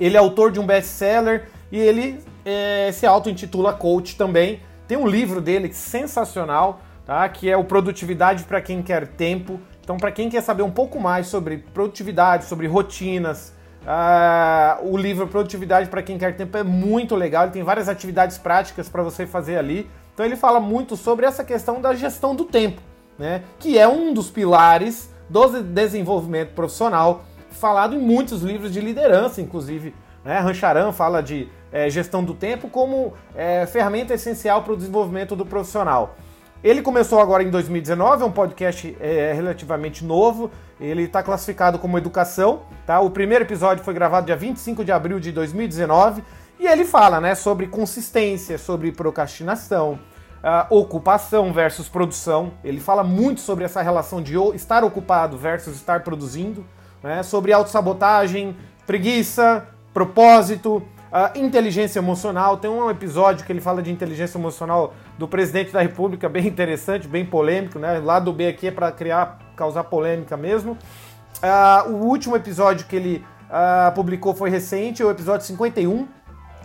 ele 0.01 0.17
é 0.17 0.19
autor 0.19 0.51
de 0.51 0.59
um 0.59 0.65
best-seller 0.65 1.45
e 1.71 1.79
ele 1.79 2.25
é, 2.43 2.91
se 2.91 3.05
auto-intitula 3.05 3.75
coach 3.75 4.17
também. 4.17 4.61
Tem 4.89 4.97
um 4.97 5.07
livro 5.07 5.43
dele 5.43 5.75
sensacional, 5.75 6.81
tá, 7.05 7.29
que 7.29 7.51
é 7.51 7.57
o 7.57 7.65
Produtividade 7.65 8.45
para 8.45 8.63
quem 8.63 8.83
quer 8.83 9.07
tempo, 9.07 9.61
então, 9.85 9.99
para 9.99 10.11
quem 10.11 10.31
quer 10.31 10.41
saber 10.41 10.63
um 10.63 10.71
pouco 10.71 10.99
mais 10.99 11.27
sobre 11.27 11.59
produtividade, 11.59 12.47
sobre 12.47 12.67
rotinas, 12.67 13.53
uh, 13.83 14.83
o 14.91 14.97
livro 14.97 15.29
Produtividade 15.29 15.91
para 15.91 16.03
quem 16.03 16.17
quer 16.17 16.35
tempo 16.35 16.57
é 16.57 16.63
muito 16.63 17.15
legal. 17.15 17.45
Ele 17.45 17.53
tem 17.53 17.63
várias 17.63 17.87
atividades 17.87 18.39
práticas 18.39 18.89
para 18.89 19.03
você 19.03 19.27
fazer 19.27 19.59
ali. 19.59 19.89
Então, 20.15 20.25
ele 20.25 20.37
fala 20.37 20.59
muito 20.59 20.97
sobre 20.97 21.27
essa 21.27 21.45
questão 21.45 21.83
da 21.83 21.95
gestão 21.95 22.35
do 22.35 22.47
tempo, 22.47 22.81
né? 23.19 23.43
Que 23.59 23.79
é 23.79 23.87
um 23.87 24.15
dos 24.15 24.31
pilares 24.31 25.13
do 25.29 25.63
desenvolvimento 25.63 26.55
profissional, 26.55 27.25
falado 27.51 27.95
em 27.95 27.99
muitos 27.99 28.41
livros 28.43 28.73
de 28.73 28.81
liderança, 28.81 29.43
inclusive. 29.43 29.95
Né? 30.25 30.39
Rancharan 30.39 30.93
fala 30.93 31.23
de 31.23 31.49
é, 31.71 31.91
gestão 31.91 32.25
do 32.25 32.33
tempo 32.33 32.69
como 32.69 33.13
é, 33.35 33.67
ferramenta 33.67 34.15
essencial 34.15 34.63
para 34.63 34.73
o 34.73 34.77
desenvolvimento 34.77 35.37
do 35.37 35.45
profissional. 35.45 36.17
Ele 36.65 36.81
começou 36.81 37.21
agora 37.21 37.43
em 37.43 37.51
2019, 37.51 38.23
é 38.23 38.27
um 38.27 38.33
podcast 38.33 38.97
é, 38.99 39.35
relativamente 39.35 40.03
novo. 40.03 40.51
Ele 40.81 41.03
está 41.03 41.23
classificado 41.23 41.79
como 41.79 41.99
educação, 41.99 42.63
tá? 42.87 43.01
O 43.01 43.11
primeiro 43.11 43.45
episódio 43.45 43.85
foi 43.85 43.93
gravado 43.93 44.25
dia 44.25 44.35
25 44.35 44.83
de 44.83 44.91
abril 44.91 45.21
de 45.21 45.31
2019 45.31 46.25
e 46.59 46.67
ele 46.67 46.87
fala, 46.87 47.21
né, 47.21 47.35
sobre 47.35 47.67
consistência, 47.67 48.57
sobre 48.57 48.91
procrastinação, 48.93 49.99
uh, 50.43 50.75
ocupação 50.75 51.53
versus 51.53 51.87
produção. 51.87 52.53
Ele 52.65 52.81
fala 52.81 53.05
muito 53.05 53.43
sobre 53.43 53.67
essa 53.67 53.83
relação 53.83 54.23
de 54.23 54.35
estar 54.55 54.83
ocupado 54.85 55.37
versus 55.37 55.77
estar 55.77 56.03
produzindo, 56.03 56.65
né, 57.03 57.23
sobre 57.23 57.53
autossabotagem, 57.53 58.57
preguiça, 58.87 59.69
propósito, 59.93 60.83
uh, 61.15 61.39
inteligência 61.39 62.01
emocional. 62.01 62.57
Tem 62.57 62.69
um 62.69 62.91
episódio 62.91 63.47
que 63.47 63.53
ele 63.53 63.61
fala 63.61 63.81
de 63.81 63.93
inteligência 63.93 64.37
emocional 64.37 64.93
do 65.17 65.29
presidente 65.29 65.71
da 65.73 65.81
República, 65.81 66.29
bem 66.29 66.47
interessante, 66.49 67.07
bem 67.07 67.25
polêmico, 67.25 67.79
né? 67.79 68.01
Lá 68.01 68.19
do 68.19 68.33
B 68.33 68.49
aqui 68.49 68.67
é 68.67 68.71
para 68.73 68.91
criar, 68.91 69.39
causar 69.55 69.85
polêmica 69.85 70.37
mesmo. 70.37 70.73
Uh, 70.73 71.93
o 71.93 72.07
último 72.07 72.35
episódio 72.35 72.87
que 72.87 72.97
ele 72.97 73.25
uh, 73.45 73.95
publicou 73.95 74.35
foi 74.35 74.51
recente, 74.51 75.05
o 75.05 75.11
episódio 75.11 75.47
51, 75.47 76.09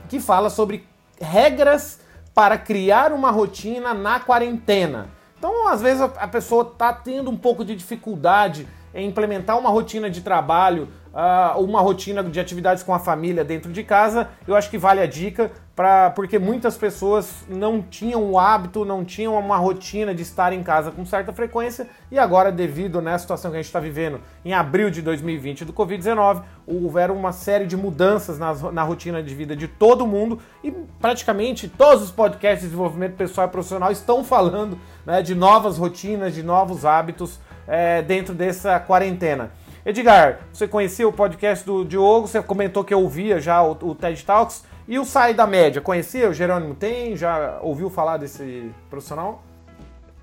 que 0.08 0.20
fala 0.20 0.50
sobre 0.50 0.88
regras 1.22 2.00
para 2.34 2.58
criar 2.58 3.12
uma 3.12 3.30
rotina 3.30 3.94
na 3.94 4.20
quarentena. 4.20 5.10
Então, 5.38 5.68
às 5.68 5.82
vezes, 5.82 6.02
a 6.02 6.28
pessoa 6.28 6.64
está 6.64 6.92
tendo 6.92 7.30
um 7.30 7.38
pouco 7.38 7.64
de 7.64 7.76
dificuldade 7.76 8.68
em 8.94 9.08
implementar 9.08 9.58
uma 9.58 9.70
rotina 9.70 10.10
de 10.10 10.22
trabalho, 10.22 10.90
uh, 11.14 11.60
uma 11.62 11.82
rotina 11.82 12.24
de 12.24 12.40
atividades 12.40 12.84
com 12.84 12.94
a 12.94 13.00
família 13.00 13.44
dentro 13.44 13.72
de 13.72 13.84
casa, 13.84 14.30
eu 14.48 14.56
acho 14.56 14.70
que 14.70 14.78
vale 14.78 15.02
a 15.02 15.06
dica, 15.06 15.52
pra, 15.76 16.10
porque 16.12 16.38
muitas 16.38 16.78
pessoas 16.78 17.46
não 17.48 17.82
tinham 17.82 18.24
o 18.24 18.38
hábito, 18.38 18.84
não 18.84 19.04
tinham 19.06 19.38
uma 19.38 19.58
rotina 19.58 20.14
de 20.14 20.22
estar 20.22 20.52
em 20.54 20.62
casa 20.62 20.92
com 20.92 21.06
certa 21.06 21.32
frequência, 21.32 21.88
e 22.12 22.20
agora, 22.20 22.52
devido 22.52 23.02
né, 23.02 23.14
à 23.14 23.20
situação 23.20 23.52
que 23.52 23.58
a 23.58 23.60
gente 23.60 23.68
está 23.68 23.80
vivendo 23.80 24.20
em 24.44 24.54
abril 24.54 24.90
de 24.90 25.02
2020 25.02 25.66
do 25.66 25.74
Covid-19, 25.74 26.44
houveram 26.68 27.16
uma 27.16 27.32
série 27.32 27.66
de 27.66 27.78
mudanças 27.78 28.38
na, 28.38 28.54
na 28.72 28.84
rotina 28.84 29.24
de 29.24 29.34
vida 29.34 29.56
de 29.56 29.68
todo 29.68 30.06
mundo, 30.06 30.40
e 30.64 30.72
praticamente 31.00 31.68
todos 31.68 32.04
os 32.04 32.12
podcasts 32.12 32.62
de 32.62 32.68
desenvolvimento 32.68 33.16
pessoal 33.16 33.48
e 33.48 33.52
profissional 33.52 33.92
estão 33.92 34.24
falando 34.24 34.78
né, 35.06 35.22
de 35.22 35.34
novas 35.34 35.78
rotinas, 35.78 36.34
de 36.34 36.44
novos 36.44 36.86
hábitos 36.86 37.40
é, 37.70 38.02
dentro 38.02 38.34
dessa 38.34 38.80
quarentena. 38.80 39.52
Edgar, 39.86 40.42
você 40.52 40.68
conhecia 40.68 41.08
o 41.08 41.14
podcast 41.14 41.66
do 41.66 41.86
Diogo, 41.86 42.28
você 42.28 42.42
comentou 42.42 42.84
que 42.84 42.94
ouvia 42.94 43.40
já 43.40 43.64
o, 43.64 43.72
o 43.72 43.96
TED 43.96 44.24
Talks. 44.26 44.64
E 44.88 44.98
o 44.98 45.06
Sai 45.06 45.34
da 45.34 45.46
Média, 45.46 45.82
conhecia? 45.82 46.30
O 46.30 46.34
Jerônimo 46.34 46.74
tem? 46.74 47.16
Já 47.16 47.60
ouviu 47.62 47.90
falar 47.90 48.18
desse 48.18 48.72
profissional? 48.90 49.44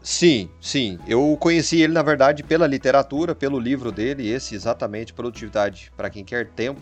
Sim, 0.03 0.51
sim. 0.61 0.99
Eu 1.07 1.37
conheci 1.41 1.81
ele, 1.81 1.93
na 1.93 2.03
verdade, 2.03 2.43
pela 2.43 2.67
literatura, 2.67 3.35
pelo 3.35 3.59
livro 3.59 3.91
dele, 3.91 4.29
esse 4.29 4.55
exatamente, 4.55 5.13
Produtividade 5.13 5.93
para 5.97 6.11
quem 6.11 6.25
quer 6.25 6.49
tempo. 6.49 6.81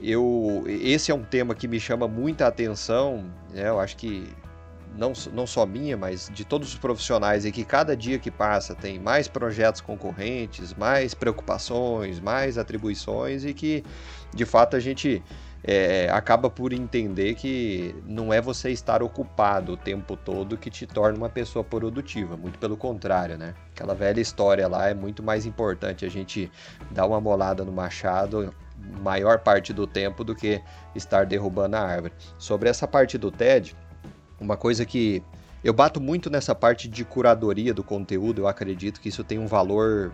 Eu, 0.00 0.64
esse 0.66 1.10
é 1.10 1.14
um 1.14 1.22
tema 1.22 1.54
que 1.54 1.68
me 1.68 1.78
chama 1.78 2.08
muita 2.08 2.46
atenção. 2.46 3.24
Né? 3.52 3.68
Eu 3.68 3.78
acho 3.78 3.96
que 3.96 4.26
não, 4.96 5.12
não 5.32 5.46
só 5.46 5.66
minha, 5.66 5.96
mas 5.96 6.30
de 6.32 6.44
todos 6.44 6.68
os 6.68 6.78
profissionais, 6.78 7.44
e 7.44 7.52
que 7.52 7.64
cada 7.64 7.96
dia 7.96 8.18
que 8.18 8.30
passa 8.30 8.74
tem 8.74 8.98
mais 8.98 9.28
projetos 9.28 9.80
concorrentes, 9.80 10.74
mais 10.74 11.14
preocupações, 11.14 12.20
mais 12.20 12.58
atribuições, 12.58 13.44
e 13.44 13.54
que 13.54 13.84
de 14.34 14.44
fato 14.44 14.76
a 14.76 14.80
gente 14.80 15.22
é, 15.62 16.08
acaba 16.10 16.48
por 16.48 16.72
entender 16.72 17.34
que 17.34 17.94
não 18.06 18.32
é 18.32 18.40
você 18.40 18.70
estar 18.70 19.02
ocupado 19.02 19.72
o 19.72 19.76
tempo 19.76 20.16
todo 20.16 20.56
que 20.56 20.70
te 20.70 20.86
torna 20.86 21.18
uma 21.18 21.28
pessoa 21.28 21.64
produtiva, 21.64 22.36
muito 22.36 22.58
pelo 22.58 22.76
contrário, 22.76 23.36
né? 23.36 23.54
Aquela 23.74 23.94
velha 23.94 24.20
história 24.20 24.68
lá 24.68 24.88
é 24.88 24.94
muito 24.94 25.22
mais 25.22 25.46
importante 25.46 26.04
a 26.04 26.08
gente 26.08 26.50
dar 26.90 27.06
uma 27.06 27.20
molada 27.20 27.64
no 27.64 27.72
machado 27.72 28.54
maior 29.02 29.40
parte 29.40 29.72
do 29.72 29.86
tempo 29.86 30.22
do 30.22 30.34
que 30.34 30.62
estar 30.94 31.26
derrubando 31.26 31.76
a 31.76 31.80
árvore. 31.80 32.12
Sobre 32.38 32.68
essa 32.68 32.86
parte 32.86 33.18
do 33.18 33.30
TED, 33.30 33.76
uma 34.40 34.56
coisa 34.56 34.84
que 34.84 35.22
eu 35.62 35.72
bato 35.72 36.00
muito 36.00 36.30
nessa 36.30 36.54
parte 36.54 36.88
de 36.88 37.04
curadoria 37.04 37.74
do 37.74 37.82
conteúdo, 37.82 38.42
eu 38.42 38.48
acredito 38.48 39.00
que 39.00 39.08
isso 39.08 39.24
tem 39.24 39.38
um 39.38 39.46
valor 39.46 40.12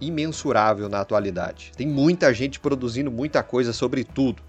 imensurável 0.00 0.88
na 0.88 1.00
atualidade. 1.00 1.72
Tem 1.76 1.86
muita 1.86 2.32
gente 2.32 2.60
produzindo 2.60 3.10
muita 3.10 3.42
coisa 3.42 3.72
sobre 3.72 4.04
tudo. 4.04 4.42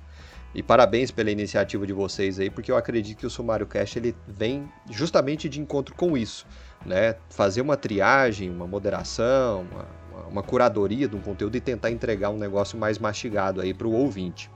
E 0.54 0.64
parabéns 0.64 1.12
pela 1.12 1.30
iniciativa 1.30 1.86
de 1.86 1.94
vocês 1.94 2.40
aí, 2.40 2.50
porque 2.50 2.72
eu 2.72 2.78
acredito 2.78 3.20
que 3.20 3.26
o 3.26 3.30
Sumário 3.30 3.68
Cast 3.68 4.00
ele 4.00 4.16
vem 4.28 4.68
justamente 4.90 5.48
de 5.48 5.60
encontro 5.60 5.94
com 5.94 6.18
isso, 6.18 6.46
né? 6.86 7.16
Fazer 7.30 7.62
uma 7.62 7.78
triagem, 7.78 8.50
uma 8.50 8.66
moderação, 8.66 9.66
uma, 9.72 10.28
uma 10.28 10.44
curadoria 10.44 11.08
de 11.08 11.16
um 11.16 11.22
conteúdo 11.22 11.56
e 11.56 11.62
tentar 11.62 11.92
entregar 11.92 12.32
um 12.32 12.38
negócio 12.38 12.80
mais 12.80 12.98
mastigado 12.98 13.62
aí 13.62 13.76
para 13.76 13.88
o 13.88 13.94
ouvinte. 13.94 14.50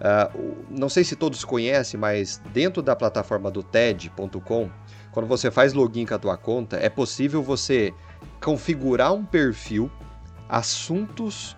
Uh, 0.00 0.56
não 0.70 0.88
sei 0.88 1.04
se 1.04 1.14
todos 1.14 1.44
conhecem, 1.44 2.00
mas 2.00 2.40
dentro 2.54 2.80
da 2.82 2.96
plataforma 2.96 3.50
do 3.50 3.62
TED.com, 3.62 4.70
quando 5.12 5.26
você 5.26 5.50
faz 5.50 5.74
login 5.74 6.06
com 6.06 6.14
a 6.14 6.18
tua 6.18 6.36
conta, 6.38 6.78
é 6.78 6.88
possível 6.88 7.42
você 7.42 7.92
configurar 8.42 9.12
um 9.12 9.24
perfil, 9.24 9.90
assuntos, 10.48 11.54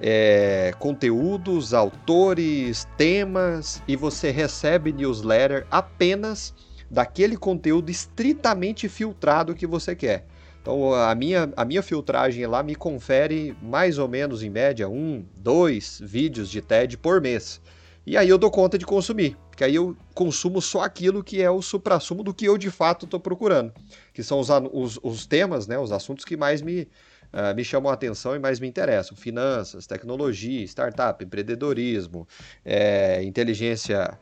é, 0.00 0.74
conteúdos, 0.78 1.72
autores, 1.72 2.88
temas, 2.96 3.80
e 3.86 3.94
você 3.94 4.30
recebe 4.30 4.92
newsletter 4.92 5.64
apenas 5.70 6.52
daquele 6.90 7.36
conteúdo 7.36 7.90
estritamente 7.90 8.88
filtrado 8.88 9.54
que 9.54 9.66
você 9.66 9.94
quer. 9.94 10.26
Então 10.60 10.94
a 10.94 11.14
minha, 11.14 11.52
a 11.56 11.64
minha 11.64 11.82
filtragem 11.82 12.46
lá 12.46 12.62
me 12.62 12.74
confere 12.74 13.54
mais 13.62 13.98
ou 13.98 14.08
menos 14.08 14.42
em 14.42 14.48
média 14.48 14.88
um, 14.88 15.24
dois 15.36 16.00
vídeos 16.02 16.48
de 16.50 16.62
TED 16.62 16.96
por 16.96 17.20
mês. 17.20 17.60
E 18.06 18.18
aí 18.18 18.28
eu 18.28 18.36
dou 18.36 18.50
conta 18.50 18.76
de 18.76 18.84
consumir, 18.84 19.34
porque 19.48 19.64
aí 19.64 19.74
eu 19.74 19.96
consumo 20.14 20.60
só 20.60 20.82
aquilo 20.82 21.24
que 21.24 21.40
é 21.40 21.50
o 21.50 21.62
suprassumo 21.62 22.22
do 22.22 22.34
que 22.34 22.44
eu 22.44 22.58
de 22.58 22.70
fato 22.70 23.06
estou 23.06 23.18
procurando, 23.18 23.72
que 24.12 24.22
são 24.22 24.38
os, 24.38 24.48
os, 24.72 25.00
os, 25.02 25.26
temas, 25.26 25.66
né, 25.66 25.78
os 25.78 25.90
assuntos 25.90 26.22
que 26.22 26.36
mais 26.36 26.60
me, 26.60 26.82
uh, 26.82 27.54
me 27.56 27.64
chamam 27.64 27.90
a 27.90 27.94
atenção 27.94 28.36
e 28.36 28.38
mais 28.38 28.60
me 28.60 28.68
interessam: 28.68 29.16
finanças, 29.16 29.86
tecnologia, 29.86 30.62
startup, 30.64 31.24
empreendedorismo, 31.24 32.28
é, 32.62 33.22
inteligência, 33.22 34.18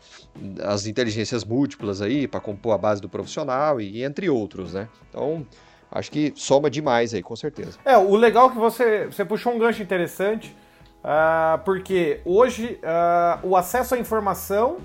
as 0.62 0.86
inteligências 0.86 1.44
múltiplas 1.44 2.00
aí 2.00 2.28
para 2.28 2.38
compor 2.38 2.74
a 2.74 2.78
base 2.78 3.02
do 3.02 3.08
profissional 3.08 3.80
e, 3.80 4.04
entre 4.04 4.30
outros, 4.30 4.74
né? 4.74 4.88
Então 5.10 5.44
acho 5.90 6.08
que 6.08 6.32
soma 6.36 6.70
demais 6.70 7.12
aí, 7.12 7.22
com 7.22 7.34
certeza. 7.34 7.78
É, 7.84 7.98
o 7.98 8.14
legal 8.14 8.48
é 8.48 8.52
que 8.52 8.58
você, 8.58 9.06
você 9.06 9.24
puxou 9.24 9.52
um 9.52 9.58
gancho 9.58 9.82
interessante 9.82 10.54
Uh, 11.02 11.58
porque 11.64 12.20
hoje 12.24 12.78
uh, 12.82 13.46
o 13.46 13.56
acesso 13.56 13.94
à 13.94 13.98
informação 13.98 14.76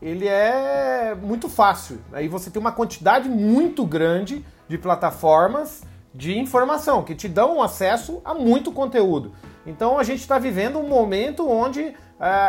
ele 0.00 0.28
é 0.28 1.14
muito 1.14 1.48
fácil. 1.48 1.98
Aí 2.12 2.28
você 2.28 2.50
tem 2.50 2.60
uma 2.60 2.72
quantidade 2.72 3.28
muito 3.28 3.84
grande 3.86 4.44
de 4.68 4.76
plataformas 4.76 5.82
de 6.14 6.38
informação 6.38 7.02
que 7.02 7.14
te 7.14 7.28
dão 7.28 7.62
acesso 7.62 8.20
a 8.24 8.34
muito 8.34 8.70
conteúdo. 8.70 9.32
Então 9.66 9.98
a 9.98 10.02
gente 10.02 10.20
está 10.20 10.38
vivendo 10.38 10.78
um 10.78 10.88
momento 10.88 11.48
onde 11.48 11.82
uh, 11.82 11.94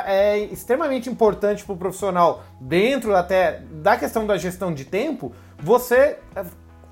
é 0.05 0.39
extremamente 0.39 1.09
importante 1.09 1.63
para 1.63 1.73
o 1.73 1.77
profissional, 1.77 2.43
dentro 2.59 3.15
até 3.15 3.61
da 3.71 3.95
questão 3.97 4.27
da 4.27 4.37
gestão 4.37 4.73
de 4.73 4.83
tempo, 4.83 5.31
você 5.57 6.19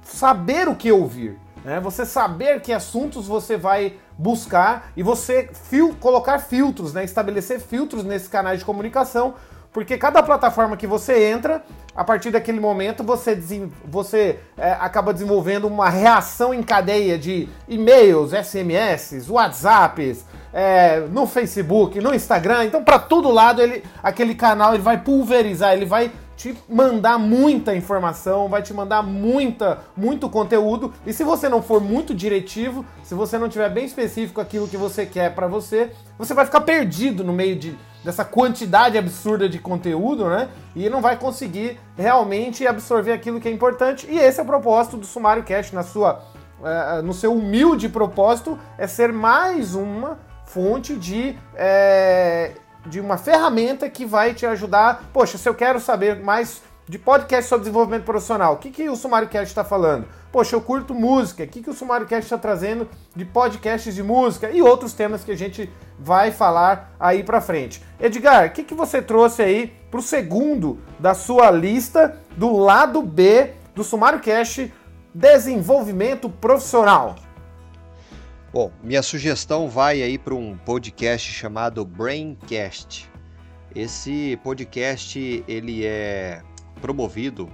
saber 0.01 0.67
o 0.67 0.75
que 0.75 0.91
ouvir. 0.91 1.45
Né? 1.65 1.79
Você 1.79 2.05
saber 2.05 2.62
que 2.62 2.72
assuntos 2.72 3.25
você 3.25 3.57
vai 3.57 3.93
buscar 4.15 4.91
e 4.95 5.01
você 5.01 5.50
fil 5.51 5.95
colocar 6.00 6.38
filtros, 6.38 6.93
né? 6.93 7.03
estabelecer 7.03 7.60
filtros 7.60 8.03
nesses 8.03 8.27
canais 8.27 8.60
de 8.60 8.65
comunicação, 8.65 9.34
porque 9.74 9.98
cada 9.98 10.22
plataforma 10.22 10.77
que 10.77 10.86
você 10.86 11.25
entra, 11.25 11.65
a 11.95 12.03
partir 12.03 12.29
daquele 12.29 12.60
momento 12.60 13.03
você, 13.03 13.36
você 13.84 14.39
é, 14.55 14.74
acaba 14.74 15.12
desenvolvendo 15.12 15.65
uma 15.65 15.89
reação 15.89 16.53
em 16.53 16.62
cadeia 16.62 17.17
de 17.17 17.50
e-mails, 17.67 18.31
SMS, 18.31 19.27
WhatsApps, 19.27 20.24
é, 20.53 21.00
no 21.12 21.25
Facebook, 21.25 22.00
no 22.00 22.13
Instagram. 22.13 22.65
Então, 22.65 22.84
para 22.84 23.00
todo 23.00 23.31
lado, 23.31 23.62
ele, 23.62 23.84
aquele 24.03 24.36
canal 24.36 24.75
ele 24.75 24.84
vai 24.84 25.00
pulverizar, 25.00 25.74
ele 25.74 25.86
vai 25.86 26.12
te 26.36 26.58
mandar 26.68 27.18
muita 27.18 27.75
informação, 27.75 28.50
vai 28.50 28.62
te 28.62 28.74
mandar 28.74 29.01
muita, 29.01 29.80
muito 29.96 30.30
conteúdo. 30.30 30.94
E 31.06 31.13
se 31.13 31.24
você 31.24 31.48
não 31.48 31.62
for 31.62 31.82
muito 31.82 32.13
diretivo, 32.13 32.86
se 33.04 33.13
você 33.13 33.38
não 33.38 33.48
tiver 33.48 33.70
bem 33.70 33.86
específico 33.86 34.42
aquilo 34.42 34.68
que 34.68 34.77
você 34.77 35.06
quer 35.06 35.34
para 35.34 35.48
você, 35.48 35.92
você 36.18 36.34
vai 36.34 36.46
ficar 36.46 36.62
perdido 36.62 37.24
no 37.24 37.32
meio 37.32 37.56
de, 37.56 37.77
dessa 38.04 38.25
quantidade 38.25 38.98
absurda 38.98 39.48
de 39.48 39.60
conteúdo, 39.60 40.30
né? 40.30 40.50
E 40.75 40.89
não 40.89 41.01
vai 41.01 41.18
conseguir 41.18 41.80
realmente 41.98 42.68
absorver 42.68 43.13
aquilo 43.13 43.39
que 43.39 43.48
é 43.48 43.51
importante. 43.51 44.06
E 44.10 44.20
esse 44.20 44.39
é 44.39 44.44
o 44.44 44.46
propósito 44.46 44.98
do 44.98 45.06
Sumário 45.06 45.44
Cash 45.44 45.72
na 45.72 45.84
sua, 45.84 46.22
uh, 46.60 47.01
no 47.01 47.13
seu 47.13 47.34
humilde 47.34 47.88
propósito, 47.88 48.60
é 48.77 48.88
ser 48.88 49.13
mais 49.13 49.74
uma 49.74 50.20
fonte 50.46 50.96
de 50.96 51.38
é, 51.56 52.51
de 52.86 53.00
uma 53.00 53.18
ferramenta 53.18 53.89
que 53.89 54.06
vai 54.06 54.34
te 54.34 54.46
ajudar. 54.46 55.10
Poxa, 55.12 55.38
se 55.38 55.48
eu 55.48 55.56
quero 55.56 55.80
saber 55.80 56.22
mais 56.22 56.62
de 56.88 57.00
podcast 57.00 57.50
sobre 57.50 57.63
desenvolvimento 57.63 58.04
profissional. 58.04 58.54
O 58.54 58.58
que, 58.58 58.70
que 58.70 58.88
o 58.88 58.96
Sumário 58.96 59.27
Cast 59.27 59.48
está 59.48 59.63
falando? 59.63 60.08
Poxa, 60.32 60.56
eu 60.56 60.62
curto 60.62 60.94
música. 60.94 61.44
O 61.44 61.48
que, 61.48 61.62
que 61.62 61.70
o 61.70 61.74
Sumário 61.74 62.06
Cast 62.06 62.25
está 62.25 62.38
trazendo 62.38 62.88
de 63.15 63.25
podcasts 63.25 63.94
de 63.94 64.04
música 64.04 64.51
e 64.51 64.62
outros 64.62 64.94
temas 64.94 65.24
que 65.24 65.32
a 65.32 65.38
gente 65.38 65.70
vai 66.00 66.32
falar 66.32 66.94
aí 67.00 67.24
para 67.24 67.42
frente. 67.42 67.82
Edgar, 68.00 68.48
o 68.48 68.51
que, 68.51 68.63
que 68.63 68.74
você 68.74 69.01
trouxe 69.01 69.42
aí 69.42 69.74
para 69.89 70.00
o 70.00 70.04
segundo 70.04 70.80
da 71.00 71.13
sua 71.13 71.50
lista 71.50 72.20
do 72.38 72.56
lado 72.56 73.01
B 73.01 73.54
do 73.74 73.84
Sumário 73.84 74.20
Cast 74.20 74.72
Desenvolvimento 75.13 76.30
Profissional? 76.30 77.15
Bom, 78.55 78.71
minha 78.81 79.03
sugestão 79.03 79.67
vai 79.67 80.01
aí 80.01 80.17
para 80.17 80.33
um 80.33 80.55
podcast 80.55 81.29
chamado 81.29 81.83
Braincast. 81.83 83.12
Esse 83.75 84.39
podcast 84.41 85.43
ele 85.45 85.85
é 85.85 86.41
promovido 86.79 87.51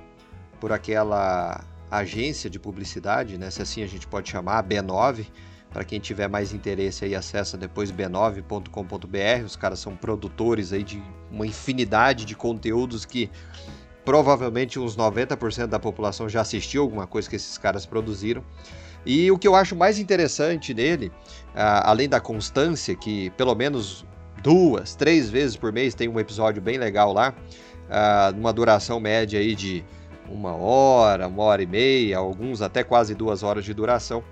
por 0.59 0.71
aquela 0.71 1.65
agência 1.89 2.51
de 2.51 2.59
publicidade, 2.59 3.35
né, 3.35 3.49
se 3.49 3.63
assim 3.63 3.81
a 3.81 3.87
gente 3.87 4.05
pode 4.05 4.29
chamar, 4.29 4.63
B9. 4.63 5.25
Para 5.71 5.83
quem 5.83 5.99
tiver 5.99 6.27
mais 6.27 6.53
interesse 6.53 7.03
aí, 7.03 7.15
acessa 7.15 7.57
depois 7.57 7.91
b9.com.br. 7.91 9.43
Os 9.43 9.55
caras 9.55 9.79
são 9.79 9.95
produtores 9.95 10.71
aí 10.71 10.83
de 10.83 11.01
uma 11.31 11.47
infinidade 11.47 12.25
de 12.25 12.35
conteúdos 12.35 13.05
que 13.05 13.27
provavelmente 14.05 14.77
uns 14.77 14.95
90% 14.95 15.65
da 15.65 15.79
população 15.79 16.29
já 16.29 16.41
assistiu 16.41 16.83
alguma 16.83 17.07
coisa 17.07 17.27
que 17.27 17.37
esses 17.37 17.57
caras 17.57 17.87
produziram. 17.87 18.43
E 19.05 19.31
o 19.31 19.37
que 19.37 19.47
eu 19.47 19.55
acho 19.55 19.75
mais 19.75 19.97
interessante 19.99 20.73
nele, 20.73 21.11
além 21.55 22.07
da 22.07 22.19
constância, 22.19 22.95
que 22.95 23.29
pelo 23.31 23.55
menos 23.55 24.05
duas, 24.43 24.95
três 24.95 25.29
vezes 25.29 25.55
por 25.55 25.71
mês 25.71 25.93
tem 25.93 26.07
um 26.07 26.19
episódio 26.19 26.61
bem 26.61 26.77
legal 26.77 27.11
lá, 27.13 27.33
numa 28.35 28.53
duração 28.53 28.99
média 28.99 29.39
aí 29.39 29.55
de 29.55 29.83
uma 30.29 30.55
hora, 30.55 31.27
uma 31.27 31.43
hora 31.43 31.61
e 31.61 31.67
meia, 31.67 32.17
alguns 32.17 32.61
até 32.61 32.83
quase 32.83 33.13
duas 33.13 33.43
horas 33.43 33.65
de 33.65 33.73
duração, 33.73 34.23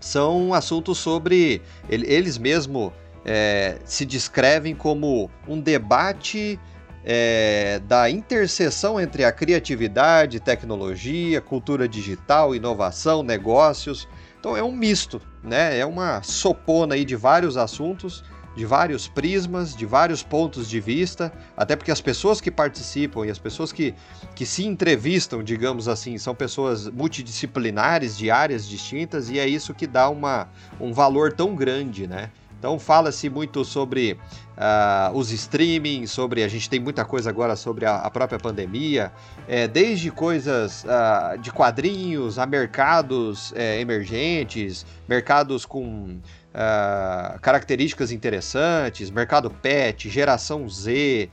são 0.00 0.54
assuntos 0.54 0.98
sobre. 0.98 1.60
Eles 1.88 2.38
mesmo 2.38 2.92
é, 3.24 3.78
se 3.84 4.04
descrevem 4.04 4.74
como 4.74 5.30
um 5.46 5.60
debate 5.60 6.58
é, 7.04 7.80
da 7.86 8.10
interseção 8.10 9.00
entre 9.00 9.24
a 9.24 9.32
criatividade, 9.32 10.40
tecnologia, 10.40 11.40
cultura 11.40 11.88
digital, 11.88 12.54
inovação, 12.54 13.22
negócios. 13.22 14.08
Então 14.38 14.56
é 14.56 14.62
um 14.62 14.72
misto, 14.72 15.20
né? 15.42 15.78
É 15.78 15.86
uma 15.86 16.22
sopona 16.22 16.94
aí 16.94 17.04
de 17.04 17.16
vários 17.16 17.56
assuntos 17.56 18.22
de 18.58 18.66
vários 18.66 19.06
prismas, 19.06 19.72
de 19.72 19.86
vários 19.86 20.20
pontos 20.20 20.68
de 20.68 20.80
vista, 20.80 21.32
até 21.56 21.76
porque 21.76 21.92
as 21.92 22.00
pessoas 22.00 22.40
que 22.40 22.50
participam 22.50 23.24
e 23.24 23.30
as 23.30 23.38
pessoas 23.38 23.70
que, 23.70 23.94
que 24.34 24.44
se 24.44 24.66
entrevistam, 24.66 25.44
digamos 25.44 25.86
assim, 25.86 26.18
são 26.18 26.34
pessoas 26.34 26.88
multidisciplinares 26.88 28.18
de 28.18 28.32
áreas 28.32 28.68
distintas 28.68 29.30
e 29.30 29.38
é 29.38 29.46
isso 29.46 29.72
que 29.72 29.86
dá 29.86 30.08
uma, 30.08 30.48
um 30.80 30.92
valor 30.92 31.32
tão 31.32 31.54
grande, 31.54 32.08
né? 32.08 32.30
Então 32.58 32.78
fala-se 32.78 33.30
muito 33.30 33.64
sobre 33.64 34.18
uh, 34.56 35.16
os 35.16 35.30
streaming, 35.30 36.06
sobre 36.06 36.42
a 36.42 36.48
gente 36.48 36.68
tem 36.68 36.80
muita 36.80 37.04
coisa 37.04 37.30
agora 37.30 37.54
sobre 37.54 37.86
a, 37.86 37.96
a 37.96 38.10
própria 38.10 38.38
pandemia, 38.38 39.12
é, 39.46 39.68
desde 39.68 40.10
coisas 40.10 40.84
uh, 40.84 41.38
de 41.38 41.52
quadrinhos 41.52 42.38
a 42.38 42.46
mercados 42.46 43.52
é, 43.54 43.80
emergentes, 43.80 44.84
mercados 45.08 45.64
com 45.64 46.18
uh, 46.18 47.40
características 47.40 48.10
interessantes, 48.10 49.08
mercado 49.08 49.50
pet, 49.50 50.10
geração 50.10 50.68
Z, 50.68 51.30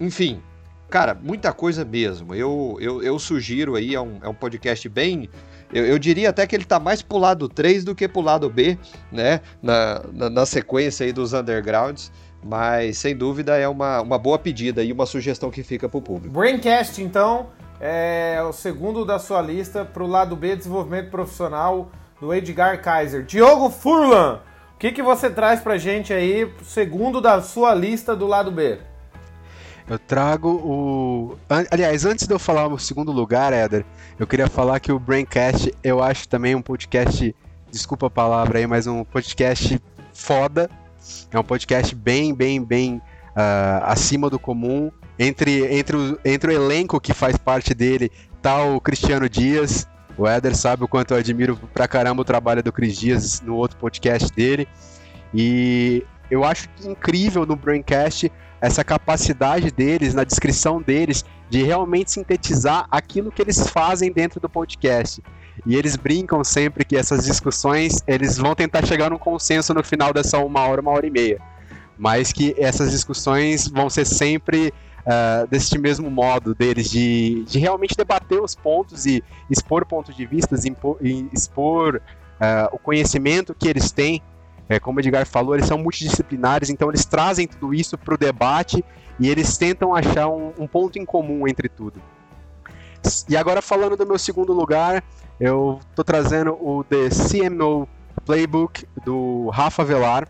enfim, 0.00 0.40
cara, 0.88 1.14
muita 1.14 1.52
coisa 1.52 1.84
mesmo. 1.84 2.34
Eu, 2.34 2.78
eu, 2.80 3.02
eu 3.02 3.18
sugiro 3.18 3.74
aí, 3.74 3.94
é 3.94 4.00
um, 4.00 4.18
é 4.22 4.28
um 4.28 4.34
podcast 4.34 4.88
bem. 4.88 5.28
Eu, 5.72 5.84
eu, 5.84 5.98
diria 5.98 6.30
até 6.30 6.46
que 6.46 6.54
ele 6.54 6.64
tá 6.64 6.78
mais 6.78 7.02
pro 7.02 7.18
lado 7.18 7.48
3 7.48 7.84
do 7.84 7.94
que 7.94 8.06
pro 8.06 8.20
lado 8.20 8.48
B, 8.48 8.78
né? 9.10 9.40
Na, 9.62 10.02
na, 10.12 10.30
na 10.30 10.46
sequência 10.46 11.04
aí 11.04 11.12
dos 11.12 11.32
undergrounds. 11.32 12.12
Mas 12.44 12.98
sem 12.98 13.16
dúvida 13.16 13.56
é 13.56 13.66
uma, 13.66 14.00
uma 14.00 14.18
boa 14.18 14.38
pedida 14.38 14.84
e 14.84 14.92
uma 14.92 15.06
sugestão 15.06 15.50
que 15.50 15.62
fica 15.62 15.88
pro 15.88 16.00
público. 16.00 16.32
Braincast, 16.32 17.02
então, 17.02 17.48
é 17.80 18.40
o 18.48 18.52
segundo 18.52 19.04
da 19.04 19.18
sua 19.18 19.42
lista 19.42 19.84
pro 19.84 20.06
lado 20.06 20.36
B, 20.36 20.54
desenvolvimento 20.54 21.10
profissional 21.10 21.90
do 22.20 22.32
Edgar 22.32 22.80
Kaiser. 22.80 23.24
Diogo 23.24 23.68
Furlan, 23.68 24.40
o 24.74 24.78
que, 24.78 24.92
que 24.92 25.02
você 25.02 25.28
traz 25.28 25.60
pra 25.60 25.76
gente 25.76 26.12
aí, 26.12 26.52
segundo 26.62 27.20
da 27.20 27.42
sua 27.42 27.74
lista 27.74 28.14
do 28.14 28.26
lado 28.26 28.52
B? 28.52 28.78
Eu 29.88 29.98
trago 29.98 30.48
o. 30.48 31.38
Aliás, 31.70 32.04
antes 32.04 32.26
de 32.26 32.34
eu 32.34 32.38
falar 32.38 32.66
o 32.66 32.78
segundo 32.78 33.12
lugar, 33.12 33.52
Éder, 33.52 33.84
eu 34.18 34.26
queria 34.26 34.48
falar 34.48 34.80
que 34.80 34.90
o 34.90 34.98
Braincast 34.98 35.72
eu 35.82 36.02
acho 36.02 36.28
também 36.28 36.56
um 36.56 36.62
podcast, 36.62 37.34
desculpa 37.70 38.08
a 38.08 38.10
palavra 38.10 38.58
aí, 38.58 38.66
mas 38.66 38.86
um 38.86 39.04
podcast 39.04 39.80
foda. 40.12 40.68
É 41.30 41.38
um 41.38 41.44
podcast 41.44 41.94
bem, 41.94 42.34
bem, 42.34 42.62
bem 42.62 42.96
uh, 42.96 43.84
acima 43.84 44.28
do 44.28 44.40
comum. 44.40 44.90
Entre, 45.18 45.64
entre, 45.72 45.96
o, 45.96 46.18
entre 46.24 46.50
o 46.50 46.52
elenco 46.52 47.00
que 47.00 47.14
faz 47.14 47.36
parte 47.38 47.72
dele, 47.72 48.10
tá 48.42 48.62
o 48.64 48.80
Cristiano 48.80 49.28
Dias, 49.28 49.86
o 50.18 50.26
Éder 50.26 50.56
sabe 50.56 50.82
o 50.82 50.88
quanto 50.88 51.14
eu 51.14 51.18
admiro 51.18 51.56
pra 51.72 51.86
caramba 51.86 52.22
o 52.22 52.24
trabalho 52.24 52.62
do 52.62 52.72
Cris 52.72 52.96
Dias 52.96 53.40
no 53.40 53.54
outro 53.54 53.76
podcast 53.78 54.32
dele. 54.32 54.66
E 55.32 56.04
eu 56.30 56.44
acho 56.44 56.68
incrível 56.84 57.46
no 57.46 57.56
Braincast 57.56 58.30
essa 58.60 58.82
capacidade 58.82 59.70
deles, 59.70 60.14
na 60.14 60.24
descrição 60.24 60.80
deles, 60.80 61.24
de 61.48 61.62
realmente 61.62 62.10
sintetizar 62.10 62.86
aquilo 62.90 63.30
que 63.30 63.42
eles 63.42 63.68
fazem 63.68 64.10
dentro 64.10 64.40
do 64.40 64.48
podcast. 64.48 65.22
E 65.64 65.76
eles 65.76 65.96
brincam 65.96 66.42
sempre 66.42 66.84
que 66.84 66.96
essas 66.96 67.24
discussões, 67.24 68.02
eles 68.06 68.36
vão 68.36 68.54
tentar 68.54 68.84
chegar 68.84 69.10
num 69.10 69.18
consenso 69.18 69.72
no 69.72 69.82
final 69.82 70.12
dessa 70.12 70.38
uma 70.38 70.60
hora, 70.66 70.80
uma 70.80 70.90
hora 70.90 71.06
e 71.06 71.10
meia. 71.10 71.40
Mas 71.98 72.32
que 72.32 72.54
essas 72.58 72.90
discussões 72.90 73.68
vão 73.68 73.88
ser 73.88 74.04
sempre 74.04 74.72
uh, 75.06 75.46
deste 75.48 75.78
mesmo 75.78 76.10
modo 76.10 76.54
deles 76.54 76.90
de, 76.90 77.44
de 77.44 77.58
realmente 77.58 77.96
debater 77.96 78.42
os 78.42 78.54
pontos 78.54 79.06
e 79.06 79.22
expor 79.50 79.86
pontos 79.86 80.14
de 80.14 80.26
vista 80.26 80.56
expor 81.32 81.96
uh, 81.96 82.68
o 82.72 82.78
conhecimento 82.78 83.54
que 83.54 83.68
eles 83.68 83.90
têm. 83.92 84.22
É, 84.68 84.80
como 84.80 84.98
o 84.98 85.00
Edgar 85.00 85.26
falou, 85.26 85.54
eles 85.54 85.66
são 85.66 85.78
multidisciplinares, 85.78 86.70
então 86.70 86.88
eles 86.88 87.04
trazem 87.04 87.46
tudo 87.46 87.72
isso 87.72 87.96
para 87.96 88.14
o 88.14 88.18
debate 88.18 88.84
e 89.18 89.28
eles 89.28 89.56
tentam 89.56 89.94
achar 89.94 90.28
um, 90.28 90.52
um 90.58 90.66
ponto 90.66 90.98
em 90.98 91.04
comum 91.04 91.46
entre 91.46 91.68
tudo. 91.68 92.00
E 93.28 93.36
agora 93.36 93.62
falando 93.62 93.96
do 93.96 94.04
meu 94.04 94.18
segundo 94.18 94.52
lugar, 94.52 95.02
eu 95.38 95.78
estou 95.90 96.04
trazendo 96.04 96.54
o 96.54 96.82
The 96.84 97.08
CMO 97.10 97.88
Playbook 98.24 98.86
do 99.04 99.48
Rafa 99.50 99.84
Velar. 99.84 100.28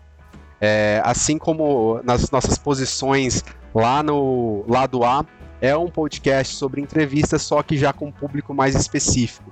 É, 0.59 1.01
assim 1.05 1.37
como 1.37 2.01
nas 2.03 2.31
nossas 2.31 2.57
posições 2.57 3.43
lá 3.75 4.01
no 4.01 4.65
lado 4.67 5.03
A, 5.03 5.23
é 5.61 5.75
um 5.77 5.87
podcast 5.87 6.55
sobre 6.55 6.81
entrevistas, 6.81 7.43
só 7.43 7.61
que 7.61 7.77
já 7.77 7.93
com 7.93 8.07
um 8.07 8.11
público 8.11 8.53
mais 8.53 8.75
específico. 8.75 9.51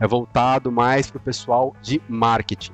É 0.00 0.06
voltado 0.06 0.70
mais 0.72 1.10
para 1.10 1.18
o 1.18 1.20
pessoal 1.20 1.74
de 1.82 2.00
marketing. 2.08 2.72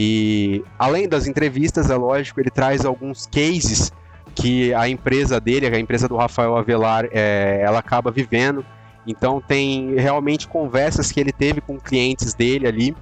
E 0.00 0.62
além 0.78 1.08
das 1.08 1.26
entrevistas, 1.26 1.90
é 1.90 1.96
lógico, 1.96 2.38
ele 2.38 2.50
traz 2.50 2.84
alguns 2.84 3.26
cases 3.26 3.92
que 4.32 4.72
a 4.72 4.88
empresa 4.88 5.40
dele, 5.40 5.66
a 5.66 5.80
empresa 5.80 6.06
do 6.06 6.16
Rafael 6.16 6.56
Avelar, 6.56 7.08
é, 7.10 7.60
ela 7.64 7.80
acaba 7.80 8.12
vivendo. 8.12 8.64
Então 9.04 9.40
tem 9.40 9.96
realmente 9.96 10.46
conversas 10.46 11.10
que 11.10 11.18
ele 11.18 11.32
teve 11.32 11.60
com 11.60 11.80
clientes 11.80 12.32
dele 12.32 12.68
ali. 12.68 12.96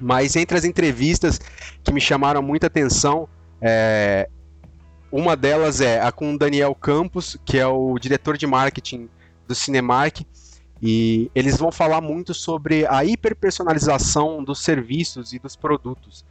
Mas 0.00 0.36
entre 0.36 0.56
as 0.56 0.64
entrevistas 0.64 1.40
que 1.82 1.92
me 1.92 2.00
chamaram 2.00 2.40
muita 2.40 2.68
atenção, 2.68 3.28
é, 3.60 4.28
uma 5.10 5.34
delas 5.34 5.80
é 5.80 6.00
a 6.00 6.12
com 6.12 6.34
o 6.34 6.38
Daniel 6.38 6.72
Campos, 6.72 7.36
que 7.44 7.58
é 7.58 7.66
o 7.66 7.98
diretor 7.98 8.36
de 8.36 8.46
marketing 8.46 9.08
do 9.48 9.56
Cinemark, 9.56 10.20
e 10.80 11.30
eles 11.34 11.56
vão 11.56 11.72
falar 11.72 12.00
muito 12.00 12.32
sobre 12.32 12.86
a 12.86 13.04
hiperpersonalização 13.04 14.42
dos 14.44 14.60
serviços 14.60 15.32
e 15.32 15.38
dos 15.38 15.56
produtos. 15.56 16.24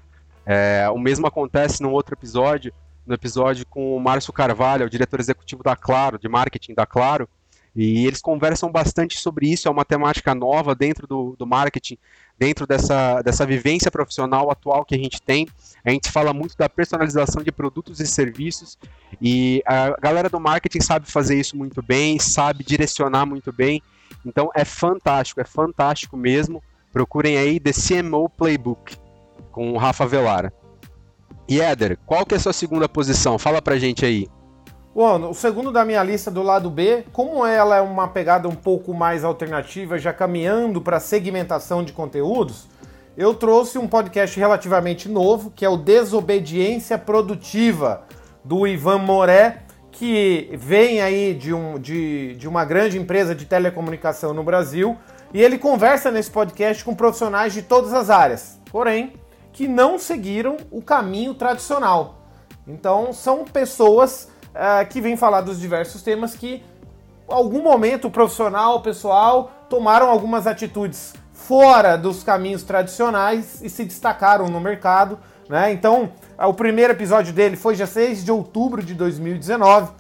É, 0.45 0.89
o 0.89 0.97
mesmo 0.97 1.27
acontece 1.27 1.83
no 1.83 1.91
outro 1.91 2.15
episódio, 2.15 2.73
no 3.05 3.13
episódio 3.13 3.65
com 3.65 3.95
o 3.95 3.99
Márcio 3.99 4.31
Carvalho, 4.31 4.85
o 4.85 4.89
diretor 4.89 5.19
executivo 5.19 5.63
da 5.63 5.75
Claro, 5.75 6.17
de 6.17 6.29
marketing 6.29 6.73
da 6.73 6.85
Claro, 6.85 7.27
e 7.75 8.07
eles 8.07 8.21
conversam 8.21 8.71
bastante 8.71 9.19
sobre 9.19 9.51
isso, 9.51 9.67
é 9.67 9.71
uma 9.71 9.85
temática 9.85 10.33
nova 10.33 10.73
dentro 10.73 11.05
do, 11.05 11.35
do 11.37 11.45
marketing, 11.45 11.95
dentro 12.35 12.65
dessa, 12.65 13.21
dessa 13.21 13.45
vivência 13.45 13.91
profissional 13.91 14.49
atual 14.49 14.83
que 14.83 14.95
a 14.95 14.97
gente 14.97 15.21
tem. 15.21 15.47
A 15.85 15.91
gente 15.91 16.11
fala 16.11 16.33
muito 16.33 16.57
da 16.57 16.67
personalização 16.67 17.43
de 17.43 17.51
produtos 17.51 17.99
e 17.99 18.07
serviços 18.07 18.79
e 19.21 19.61
a 19.63 19.95
galera 20.01 20.27
do 20.27 20.39
marketing 20.39 20.81
sabe 20.81 21.05
fazer 21.05 21.39
isso 21.39 21.55
muito 21.55 21.83
bem, 21.83 22.17
sabe 22.17 22.63
direcionar 22.63 23.27
muito 23.27 23.53
bem. 23.53 23.79
Então 24.25 24.49
é 24.55 24.65
fantástico, 24.65 25.41
é 25.41 25.45
fantástico 25.45 26.17
mesmo. 26.17 26.61
Procurem 26.91 27.37
aí 27.37 27.59
The 27.59 27.71
CMO 27.71 28.29
Playbook 28.29 28.97
com 29.51 29.71
o 29.71 29.77
Rafa 29.77 30.05
Velara. 30.05 30.53
E 31.47 31.61
Éder, 31.61 31.97
qual 32.05 32.25
que 32.25 32.33
é 32.35 32.37
a 32.37 32.39
sua 32.39 32.53
segunda 32.53 32.89
posição? 32.89 33.39
Fala 33.39 33.61
pra 33.61 33.77
gente 33.77 34.05
aí. 34.05 34.27
Bom, 34.93 35.29
o 35.29 35.33
segundo 35.33 35.71
da 35.71 35.85
minha 35.85 36.03
lista 36.03 36.31
do 36.31 36.41
lado 36.41 36.69
B, 36.69 37.05
como 37.13 37.45
ela 37.45 37.77
é 37.77 37.81
uma 37.81 38.07
pegada 38.07 38.49
um 38.49 38.55
pouco 38.55 38.93
mais 38.93 39.23
alternativa, 39.23 39.97
já 39.99 40.11
caminhando 40.11 40.81
para 40.81 40.99
segmentação 40.99 41.83
de 41.83 41.93
conteúdos, 41.93 42.67
eu 43.15 43.33
trouxe 43.33 43.77
um 43.77 43.87
podcast 43.87 44.39
relativamente 44.39 45.07
novo, 45.07 45.51
que 45.51 45.63
é 45.63 45.69
o 45.69 45.77
Desobediência 45.77 46.97
Produtiva, 46.97 48.05
do 48.43 48.65
Ivan 48.65 48.97
Moré, 48.97 49.63
que 49.97 50.51
vem 50.53 51.01
aí 51.01 51.33
de, 51.33 51.51
um, 51.51 51.79
de, 51.79 52.35
de 52.35 52.47
uma 52.47 52.63
grande 52.63 52.99
empresa 52.99 53.33
de 53.33 53.45
telecomunicação 53.45 54.31
no 54.31 54.43
Brasil, 54.43 54.95
e 55.33 55.41
ele 55.41 55.57
conversa 55.57 56.11
nesse 56.11 56.29
podcast 56.29 56.85
com 56.85 56.93
profissionais 56.93 57.51
de 57.51 57.63
todas 57.63 57.91
as 57.95 58.11
áreas, 58.11 58.61
porém, 58.71 59.13
que 59.51 59.67
não 59.67 59.97
seguiram 59.97 60.55
o 60.69 60.83
caminho 60.83 61.33
tradicional. 61.33 62.27
Então, 62.67 63.11
são 63.11 63.43
pessoas 63.43 64.29
uh, 64.49 64.87
que 64.87 65.01
vêm 65.01 65.17
falar 65.17 65.41
dos 65.41 65.59
diversos 65.59 66.03
temas 66.03 66.35
que, 66.35 66.63
algum 67.27 67.63
momento, 67.63 68.07
o 68.07 68.11
profissional, 68.11 68.83
pessoal, 68.83 69.51
tomaram 69.67 70.11
algumas 70.11 70.45
atitudes 70.45 71.15
fora 71.33 71.97
dos 71.97 72.21
caminhos 72.21 72.61
tradicionais 72.61 73.63
e 73.63 73.69
se 73.69 73.83
destacaram 73.83 74.47
no 74.47 74.61
mercado. 74.61 75.17
Né? 75.49 75.71
Então, 75.71 76.11
o 76.45 76.53
primeiro 76.53 76.93
episódio 76.93 77.33
dele 77.33 77.55
foi 77.55 77.75
dia 77.75 77.87
6 77.87 78.23
de 78.23 78.31
outubro 78.31 78.83
de 78.83 78.93
2019 78.93 79.91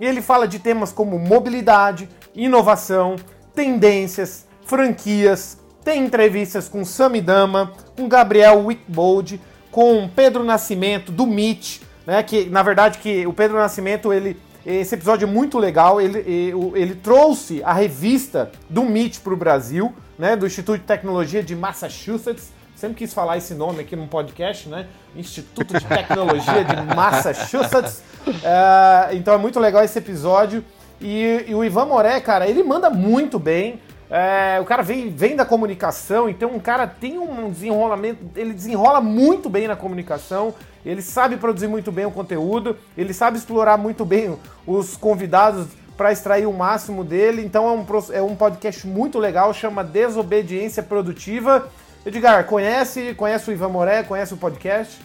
e 0.00 0.04
ele 0.04 0.20
fala 0.20 0.48
de 0.48 0.58
temas 0.58 0.90
como 0.90 1.18
mobilidade, 1.18 2.08
inovação, 2.34 3.16
tendências, 3.54 4.46
franquias. 4.64 5.58
Tem 5.84 6.04
entrevistas 6.04 6.68
com 6.68 6.84
Samidama, 6.84 7.72
com 7.96 8.08
Gabriel 8.08 8.64
Wickbold, 8.64 9.40
com 9.70 10.08
Pedro 10.08 10.42
Nascimento 10.42 11.12
do 11.12 11.26
Meet, 11.26 11.80
né? 12.06 12.22
Que 12.22 12.46
na 12.46 12.62
verdade 12.62 12.98
que 12.98 13.26
o 13.26 13.32
Pedro 13.32 13.58
Nascimento 13.58 14.12
ele 14.12 14.36
esse 14.66 14.94
episódio 14.94 15.28
é 15.28 15.30
muito 15.30 15.58
legal. 15.58 16.00
Ele, 16.00 16.18
ele, 16.20 16.52
ele 16.74 16.94
trouxe 16.94 17.62
a 17.62 17.72
revista 17.72 18.50
do 18.68 18.82
MIT 18.82 19.20
para 19.20 19.34
o 19.34 19.36
Brasil, 19.36 19.92
né? 20.18 20.34
Do 20.34 20.46
Instituto 20.46 20.78
de 20.78 20.86
Tecnologia 20.86 21.42
de 21.42 21.54
Massachusetts. 21.54 22.50
Sempre 22.76 22.96
quis 22.96 23.14
falar 23.14 23.36
esse 23.36 23.54
nome 23.54 23.80
aqui 23.80 23.94
num 23.94 24.06
podcast, 24.06 24.68
né? 24.68 24.86
Instituto 25.14 25.78
de 25.78 25.84
Tecnologia 25.84 26.64
de 26.64 26.94
Massachusetts. 26.94 28.02
Uh, 28.26 29.14
então 29.14 29.32
é 29.32 29.38
muito 29.38 29.60
legal 29.60 29.84
esse 29.84 29.98
episódio. 29.98 30.64
E, 31.00 31.44
e, 31.48 31.54
o 31.54 31.64
Ivan 31.64 31.86
Moré, 31.86 32.20
cara, 32.20 32.48
ele 32.48 32.62
manda 32.62 32.90
muito 32.90 33.38
bem. 33.38 33.80
É, 34.10 34.58
o 34.60 34.64
cara 34.64 34.82
vem, 34.82 35.08
vem 35.10 35.34
da 35.34 35.44
comunicação, 35.44 36.28
então 36.28 36.50
um 36.50 36.60
cara 36.60 36.86
tem 36.86 37.18
um 37.18 37.50
desenrolamento, 37.50 38.18
ele 38.36 38.52
desenrola 38.52 39.00
muito 39.00 39.48
bem 39.48 39.66
na 39.66 39.74
comunicação, 39.74 40.54
ele 40.84 41.02
sabe 41.02 41.36
produzir 41.36 41.68
muito 41.68 41.90
bem 41.90 42.04
o 42.04 42.10
conteúdo, 42.10 42.76
ele 42.96 43.12
sabe 43.14 43.38
explorar 43.38 43.76
muito 43.76 44.04
bem 44.04 44.36
os 44.66 44.96
convidados 44.96 45.66
para 45.96 46.12
extrair 46.12 46.46
o 46.46 46.52
máximo 46.52 47.02
dele. 47.02 47.44
Então 47.44 47.66
é 47.68 47.72
um, 47.72 47.86
é 48.12 48.22
um 48.22 48.36
podcast 48.36 48.86
muito 48.86 49.18
legal, 49.18 49.52
chama 49.54 49.82
Desobediência 49.82 50.82
Produtiva. 50.82 51.68
Edgar, 52.06 52.44
conhece, 52.44 53.14
conhece 53.14 53.50
o 53.50 53.52
Ivan 53.52 53.68
Moré, 53.68 54.02
conhece 54.02 54.34
o 54.34 54.36
podcast? 54.36 55.00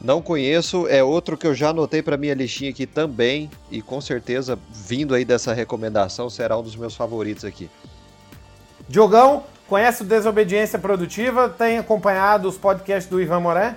Não 0.00 0.22
conheço, 0.22 0.86
é 0.88 1.02
outro 1.02 1.36
que 1.36 1.46
eu 1.46 1.54
já 1.54 1.70
anotei 1.70 2.02
para 2.02 2.16
minha 2.16 2.34
listinha 2.34 2.70
aqui 2.70 2.86
também 2.86 3.50
e 3.70 3.82
com 3.82 4.00
certeza 4.00 4.58
vindo 4.70 5.14
aí 5.14 5.24
dessa 5.24 5.52
recomendação 5.52 6.30
será 6.30 6.56
um 6.56 6.62
dos 6.62 6.76
meus 6.76 6.94
favoritos 6.94 7.44
aqui. 7.44 7.68
Diogão, 8.88 9.44
conhece 9.68 10.02
o 10.02 10.06
Desobediência 10.06 10.78
Produtiva? 10.78 11.48
Tem 11.48 11.78
acompanhado 11.78 12.48
os 12.48 12.56
podcasts 12.56 13.10
do 13.10 13.20
Ivan 13.20 13.40
Moré? 13.40 13.74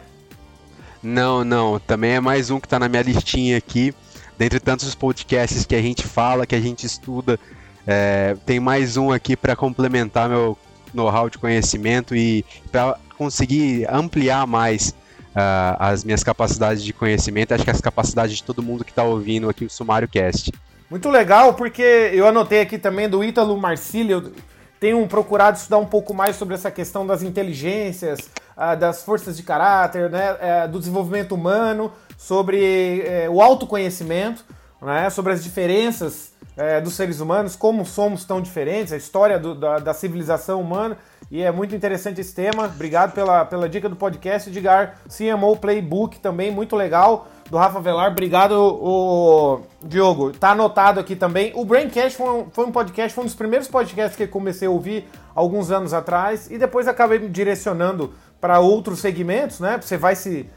Não, 1.02 1.44
não, 1.44 1.80
também 1.80 2.12
é 2.12 2.20
mais 2.20 2.50
um 2.50 2.60
que 2.60 2.68
está 2.68 2.80
na 2.80 2.88
minha 2.88 3.02
listinha 3.02 3.58
aqui. 3.58 3.94
Dentre 4.38 4.60
tantos 4.60 4.96
podcasts 4.96 5.66
que 5.66 5.76
a 5.76 5.82
gente 5.82 6.04
fala, 6.04 6.46
que 6.46 6.56
a 6.56 6.62
gente 6.62 6.86
estuda, 6.86 7.38
é, 7.86 8.38
tem 8.46 8.60
mais 8.60 8.96
um 8.96 9.12
aqui 9.12 9.36
para 9.36 9.56
complementar 9.56 10.30
meu 10.30 10.58
know-how 10.94 11.30
de 11.30 11.38
conhecimento 11.38 12.16
e 12.16 12.46
para 12.72 12.98
conseguir 13.18 13.86
ampliar 13.90 14.48
mais 14.48 14.90
uh, 15.30 15.76
as 15.80 16.04
minhas 16.04 16.24
capacidades 16.24 16.84
de 16.84 16.94
conhecimento, 16.94 17.54
acho 17.54 17.64
que 17.64 17.70
as 17.70 17.82
capacidades 17.82 18.38
de 18.38 18.44
todo 18.44 18.64
mundo 18.64 18.84
que 18.84 18.92
está 18.92 19.04
ouvindo 19.04 19.50
aqui 19.50 19.66
o 19.66 19.70
Sumário 19.70 20.08
Cast. 20.08 20.52
Muito 20.90 21.10
legal, 21.10 21.54
porque 21.54 21.82
eu 22.14 22.28
anotei 22.28 22.62
aqui 22.62 22.78
também 22.78 23.08
do 23.08 23.24
Ítalo 23.24 23.56
Marcílio, 23.58 24.34
tenho 24.80 25.06
procurado 25.08 25.58
estudar 25.58 25.78
um 25.78 25.86
pouco 25.86 26.14
mais 26.14 26.36
sobre 26.36 26.56
essa 26.56 26.72
questão 26.72 27.06
das 27.06 27.22
inteligências, 27.22 28.20
uh, 28.58 28.76
das 28.78 29.04
forças 29.04 29.38
de 29.38 29.44
caráter, 29.44 30.10
né, 30.10 30.32
uh, 30.34 30.68
do 30.70 30.80
desenvolvimento 30.80 31.36
humano, 31.36 31.92
sobre 32.18 33.04
uh, 33.28 33.32
o 33.32 33.42
autoconhecimento, 33.42 34.44
né, 34.82 35.10
sobre 35.10 35.34
as 35.34 35.44
diferenças 35.44 36.32
é, 36.60 36.82
dos 36.82 36.94
seres 36.94 37.22
humanos, 37.22 37.56
como 37.56 37.86
somos 37.86 38.26
tão 38.26 38.42
diferentes, 38.42 38.92
a 38.92 38.98
história 38.98 39.40
do, 39.40 39.56
da, 39.56 39.80
da, 39.80 39.94
civilização 39.94 40.60
humana. 40.60 40.98
E 41.32 41.42
é 41.42 41.50
muito 41.54 41.74
interessante 41.74 42.20
esse 42.20 42.36
tema. 42.36 42.66
Obrigado 42.66 43.14
pela, 43.14 43.46
pela 43.46 43.70
dica 43.70 43.88
do 43.88 43.96
podcast, 43.96 44.50
Edgar. 44.50 44.98
CMO 45.08 45.56
Playbook 45.56 46.20
também, 46.20 46.52
muito 46.52 46.76
legal, 46.76 47.30
do 47.50 47.56
Rafa 47.56 47.80
Velar. 47.80 48.12
Obrigado, 48.12 48.60
o 48.60 49.62
Diogo. 49.82 50.34
Tá 50.34 50.52
anotado 50.52 51.00
aqui 51.00 51.16
também. 51.16 51.54
O 51.56 51.64
Braincast 51.64 52.18
foi 52.18 52.30
um, 52.30 52.50
foi 52.52 52.66
um 52.66 52.72
podcast, 52.74 53.14
foi 53.14 53.24
um 53.24 53.28
dos 53.28 53.36
primeiros 53.36 53.70
podcasts 53.70 54.18
que 54.18 54.24
eu 54.24 54.28
comecei 54.28 54.68
a 54.68 54.72
ouvir 54.72 55.08
alguns 55.34 55.72
anos 55.72 55.94
atrás. 55.94 56.52
E 56.52 56.58
depois 56.58 56.90
acabei 56.90 57.20
me 57.20 57.30
direcionando 57.30 58.14
para 58.42 58.60
outros 58.60 59.00
segmentos, 59.00 59.62
né? 59.62 59.80
Você 59.82 59.96
vai 59.96 60.14
se 60.14 60.50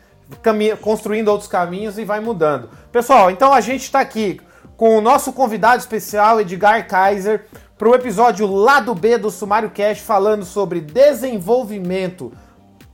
construindo 0.81 1.29
outros 1.29 1.49
caminhos 1.49 1.97
e 1.97 2.05
vai 2.05 2.19
mudando. 2.19 2.71
Pessoal, 2.91 3.31
então 3.31 3.53
a 3.53 3.61
gente 3.61 3.83
está 3.83 4.01
aqui 4.01 4.41
com 4.83 4.99
o 4.99 5.01
nosso 5.01 5.33
convidado 5.33 5.79
especial, 5.79 6.40
Edgar 6.40 6.88
Kaiser, 6.88 7.45
para 7.79 7.88
o 7.88 7.95
episódio 7.95 8.49
Lado 8.49 8.92
B 8.97 9.16
do 9.16 9.31
Sumário 9.31 9.71
Cash, 9.71 10.01
falando 10.01 10.45
sobre 10.45 10.81
desenvolvimento 10.81 12.33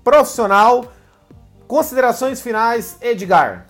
profissional. 0.05 0.93
Considerações 1.67 2.43
finais, 2.43 2.99
Edgar. 3.01 3.67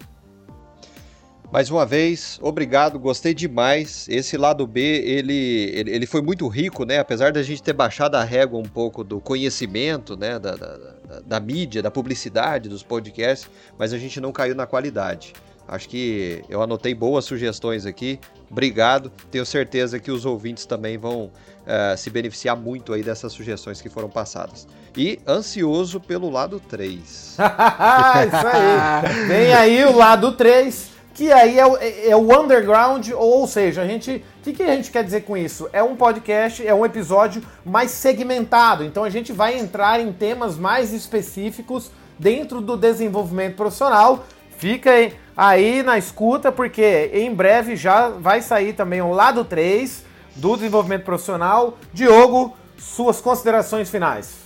Mais 1.52 1.70
uma 1.70 1.87
vez, 1.87 2.40
obrigado, 2.42 2.98
gostei 2.98 3.33
demais. 3.33 4.09
Esse 4.09 4.37
lado 4.37 4.66
B, 4.66 4.81
ele, 4.81 5.70
ele, 5.72 5.90
ele, 5.92 6.07
foi 6.07 6.20
muito 6.20 6.48
rico, 6.48 6.85
né? 6.85 6.98
Apesar 6.98 7.31
da 7.31 7.44
gente 7.44 7.62
ter 7.62 7.72
baixado 7.72 8.16
a 8.16 8.24
régua 8.24 8.59
um 8.59 8.68
pouco 8.68 9.04
do 9.04 9.20
conhecimento, 9.20 10.16
né? 10.16 10.40
Da, 10.40 10.57
da, 10.57 10.76
da, 10.76 11.20
da 11.24 11.38
mídia, 11.38 11.81
da 11.81 11.90
publicidade, 11.90 12.68
dos 12.68 12.83
podcasts, 12.83 13.48
mas 13.78 13.92
a 13.92 13.96
gente 13.96 14.20
não 14.20 14.33
caiu 14.33 14.57
na 14.57 14.66
qualidade. 14.66 15.35
Acho 15.68 15.88
que 15.88 16.42
eu 16.48 16.62
anotei 16.62 16.94
boas 16.94 17.26
sugestões 17.26 17.85
aqui. 17.85 18.18
Obrigado. 18.50 19.12
Tenho 19.31 19.44
certeza 19.44 20.00
que 20.00 20.11
os 20.11 20.24
ouvintes 20.24 20.64
também 20.64 20.96
vão 20.96 21.24
uh, 21.26 21.96
se 21.96 22.09
beneficiar 22.09 22.57
muito 22.57 22.94
aí 22.94 23.02
dessas 23.02 23.33
sugestões 23.33 23.83
que 23.83 23.90
foram 23.90 24.09
passadas. 24.09 24.66
E 24.96 25.20
ansioso 25.28 26.00
pelo 26.00 26.31
lado 26.31 26.59
3. 26.59 26.98
Isso 27.37 27.42
aí. 27.42 29.26
Vem 29.28 29.52
aí 29.52 29.85
o 29.85 29.94
lado 29.94 30.33
3, 30.33 30.90
que 31.12 31.31
aí 31.31 31.59
é 31.59 31.66
o, 31.66 31.76
é 31.76 32.16
o 32.16 32.40
underground, 32.40 33.11
ou 33.11 33.46
seja, 33.46 33.83
a 33.83 33.87
gente. 33.87 34.24
O 34.38 34.42
que, 34.42 34.54
que 34.54 34.62
a 34.62 34.74
gente 34.74 34.90
quer 34.90 35.04
dizer 35.04 35.22
com 35.22 35.37
isso? 35.37 35.68
É 35.74 35.83
um 35.83 35.94
podcast, 35.94 36.66
é 36.66 36.72
um 36.72 36.87
episódio 36.87 37.42
mais 37.66 37.90
segmentado. 37.90 38.83
Então 38.83 39.04
a 39.04 39.11
gente 39.11 39.31
vai 39.31 39.59
entrar 39.59 40.00
em 40.00 40.11
temas 40.11 40.57
mais 40.57 40.94
específicos 40.94 41.90
dentro 42.18 42.62
do 42.62 42.74
desenvolvimento 42.74 43.57
profissional. 43.57 44.24
Fica 44.57 44.90
aí 44.90 45.12
aí 45.38 45.85
na 45.85 45.96
escuta, 45.96 46.51
porque 46.51 47.12
em 47.14 47.33
breve 47.33 47.77
já 47.77 48.09
vai 48.09 48.42
sair 48.42 48.72
também 48.72 49.01
o 49.01 49.12
lado 49.12 49.44
3 49.44 50.05
do 50.35 50.57
desenvolvimento 50.57 51.05
profissional. 51.05 51.79
Diogo, 51.92 52.57
suas 52.77 53.20
considerações 53.20 53.88
finais. 53.88 54.38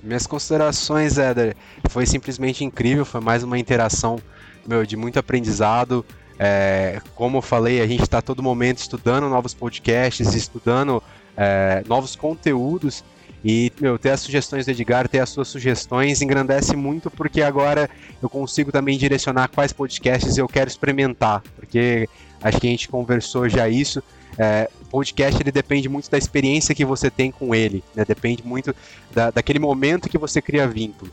Minhas 0.00 0.24
considerações, 0.24 1.18
Éder, 1.18 1.56
foi 1.90 2.06
simplesmente 2.06 2.64
incrível, 2.64 3.04
foi 3.04 3.20
mais 3.20 3.42
uma 3.42 3.58
interação 3.58 4.20
meu, 4.64 4.86
de 4.86 4.96
muito 4.96 5.18
aprendizado. 5.18 6.06
É, 6.38 7.00
como 7.16 7.38
eu 7.38 7.42
falei, 7.42 7.80
a 7.80 7.86
gente 7.88 8.02
está 8.02 8.22
todo 8.22 8.40
momento 8.40 8.78
estudando 8.78 9.28
novos 9.28 9.54
podcasts, 9.54 10.34
estudando 10.34 11.02
é, 11.36 11.82
novos 11.88 12.14
conteúdos 12.14 13.02
e, 13.48 13.72
meu, 13.80 13.96
ter 13.96 14.10
as 14.10 14.22
sugestões 14.22 14.66
do 14.66 14.72
Edgar, 14.72 15.06
ter 15.06 15.20
as 15.20 15.28
suas 15.28 15.46
sugestões, 15.46 16.20
engrandece 16.20 16.74
muito, 16.74 17.08
porque 17.08 17.42
agora 17.42 17.88
eu 18.20 18.28
consigo 18.28 18.72
também 18.72 18.98
direcionar 18.98 19.46
quais 19.46 19.72
podcasts 19.72 20.36
eu 20.36 20.48
quero 20.48 20.68
experimentar, 20.68 21.44
porque 21.54 22.08
acho 22.42 22.60
que 22.60 22.66
a 22.66 22.70
gente 22.70 22.88
conversou 22.88 23.48
já 23.48 23.68
isso. 23.68 24.02
É, 24.36 24.68
podcast 24.90 25.40
ele 25.40 25.52
depende 25.52 25.88
muito 25.88 26.10
da 26.10 26.18
experiência 26.18 26.74
que 26.74 26.84
você 26.84 27.08
tem 27.08 27.30
com 27.30 27.54
ele, 27.54 27.84
né? 27.94 28.04
depende 28.04 28.44
muito 28.44 28.74
da, 29.14 29.30
daquele 29.30 29.60
momento 29.60 30.08
que 30.08 30.18
você 30.18 30.42
cria 30.42 30.66
vínculo. 30.66 31.12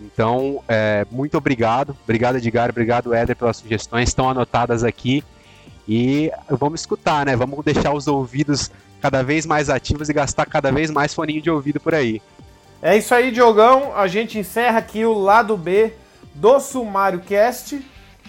Então, 0.00 0.64
é, 0.66 1.06
muito 1.10 1.36
obrigado, 1.36 1.94
obrigado 2.02 2.36
Edgar, 2.38 2.70
obrigado 2.70 3.12
Éder 3.12 3.36
pelas 3.36 3.58
sugestões, 3.58 4.08
estão 4.08 4.30
anotadas 4.30 4.82
aqui 4.84 5.22
e 5.88 6.30
vamos 6.48 6.80
escutar, 6.80 7.26
né? 7.26 7.36
Vamos 7.36 7.64
deixar 7.64 7.92
os 7.92 8.06
ouvidos 8.06 8.70
cada 9.00 9.22
vez 9.22 9.44
mais 9.44 9.68
ativos 9.68 10.08
e 10.08 10.12
gastar 10.12 10.46
cada 10.46 10.72
vez 10.72 10.90
mais 10.90 11.12
foninho 11.12 11.42
de 11.42 11.50
ouvido 11.50 11.78
por 11.78 11.94
aí. 11.94 12.22
É 12.82 12.96
isso 12.96 13.14
aí, 13.14 13.30
Diogão. 13.30 13.92
A 13.96 14.06
gente 14.06 14.38
encerra 14.38 14.78
aqui 14.78 15.04
o 15.04 15.12
lado 15.12 15.56
B 15.56 15.92
do 16.34 16.58
Sumário 16.60 17.20
Cast. 17.20 17.82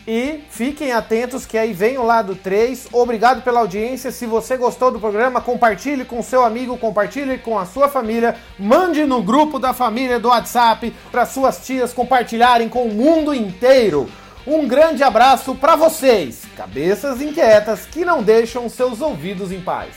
E 0.08 0.44
fiquem 0.52 0.92
atentos 0.92 1.48
que 1.48 1.58
aí 1.58 1.74
vem 1.74 1.98
o 1.98 2.04
lado 2.04 2.36
3. 2.36 2.90
Obrigado 2.94 3.42
pela 3.42 3.62
audiência. 3.62 4.12
Se 4.12 4.28
você 4.28 4.56
gostou 4.56 4.92
do 4.92 5.00
programa, 5.00 5.42
compartilhe 5.42 6.06
com 6.06 6.22
seu 6.22 6.46
amigo, 6.46 6.78
compartilhe 6.78 7.40
com 7.40 7.58
a 7.58 7.66
sua 7.66 7.90
família, 7.90 8.36
mande 8.60 9.04
no 9.04 9.24
grupo 9.24 9.58
da 9.58 9.74
família 9.74 10.20
do 10.20 10.28
WhatsApp 10.28 10.94
para 11.12 11.26
suas 11.26 11.66
tias 11.66 11.92
compartilharem 11.92 12.70
com 12.70 12.84
o 12.84 12.94
mundo 12.94 13.34
inteiro. 13.34 14.08
Um 14.48 14.68
grande 14.68 15.02
abraço 15.02 15.56
para 15.56 15.76
vocês, 15.76 16.44
cabeças 16.56 17.20
inquietas 17.20 17.88
que 17.88 18.06
não 18.06 18.22
deixam 18.22 18.70
seus 18.70 19.02
ouvidos 19.02 19.52
em 19.52 19.60
paz. 19.60 19.96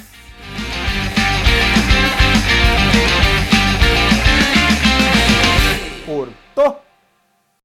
Porto. 6.07 6.88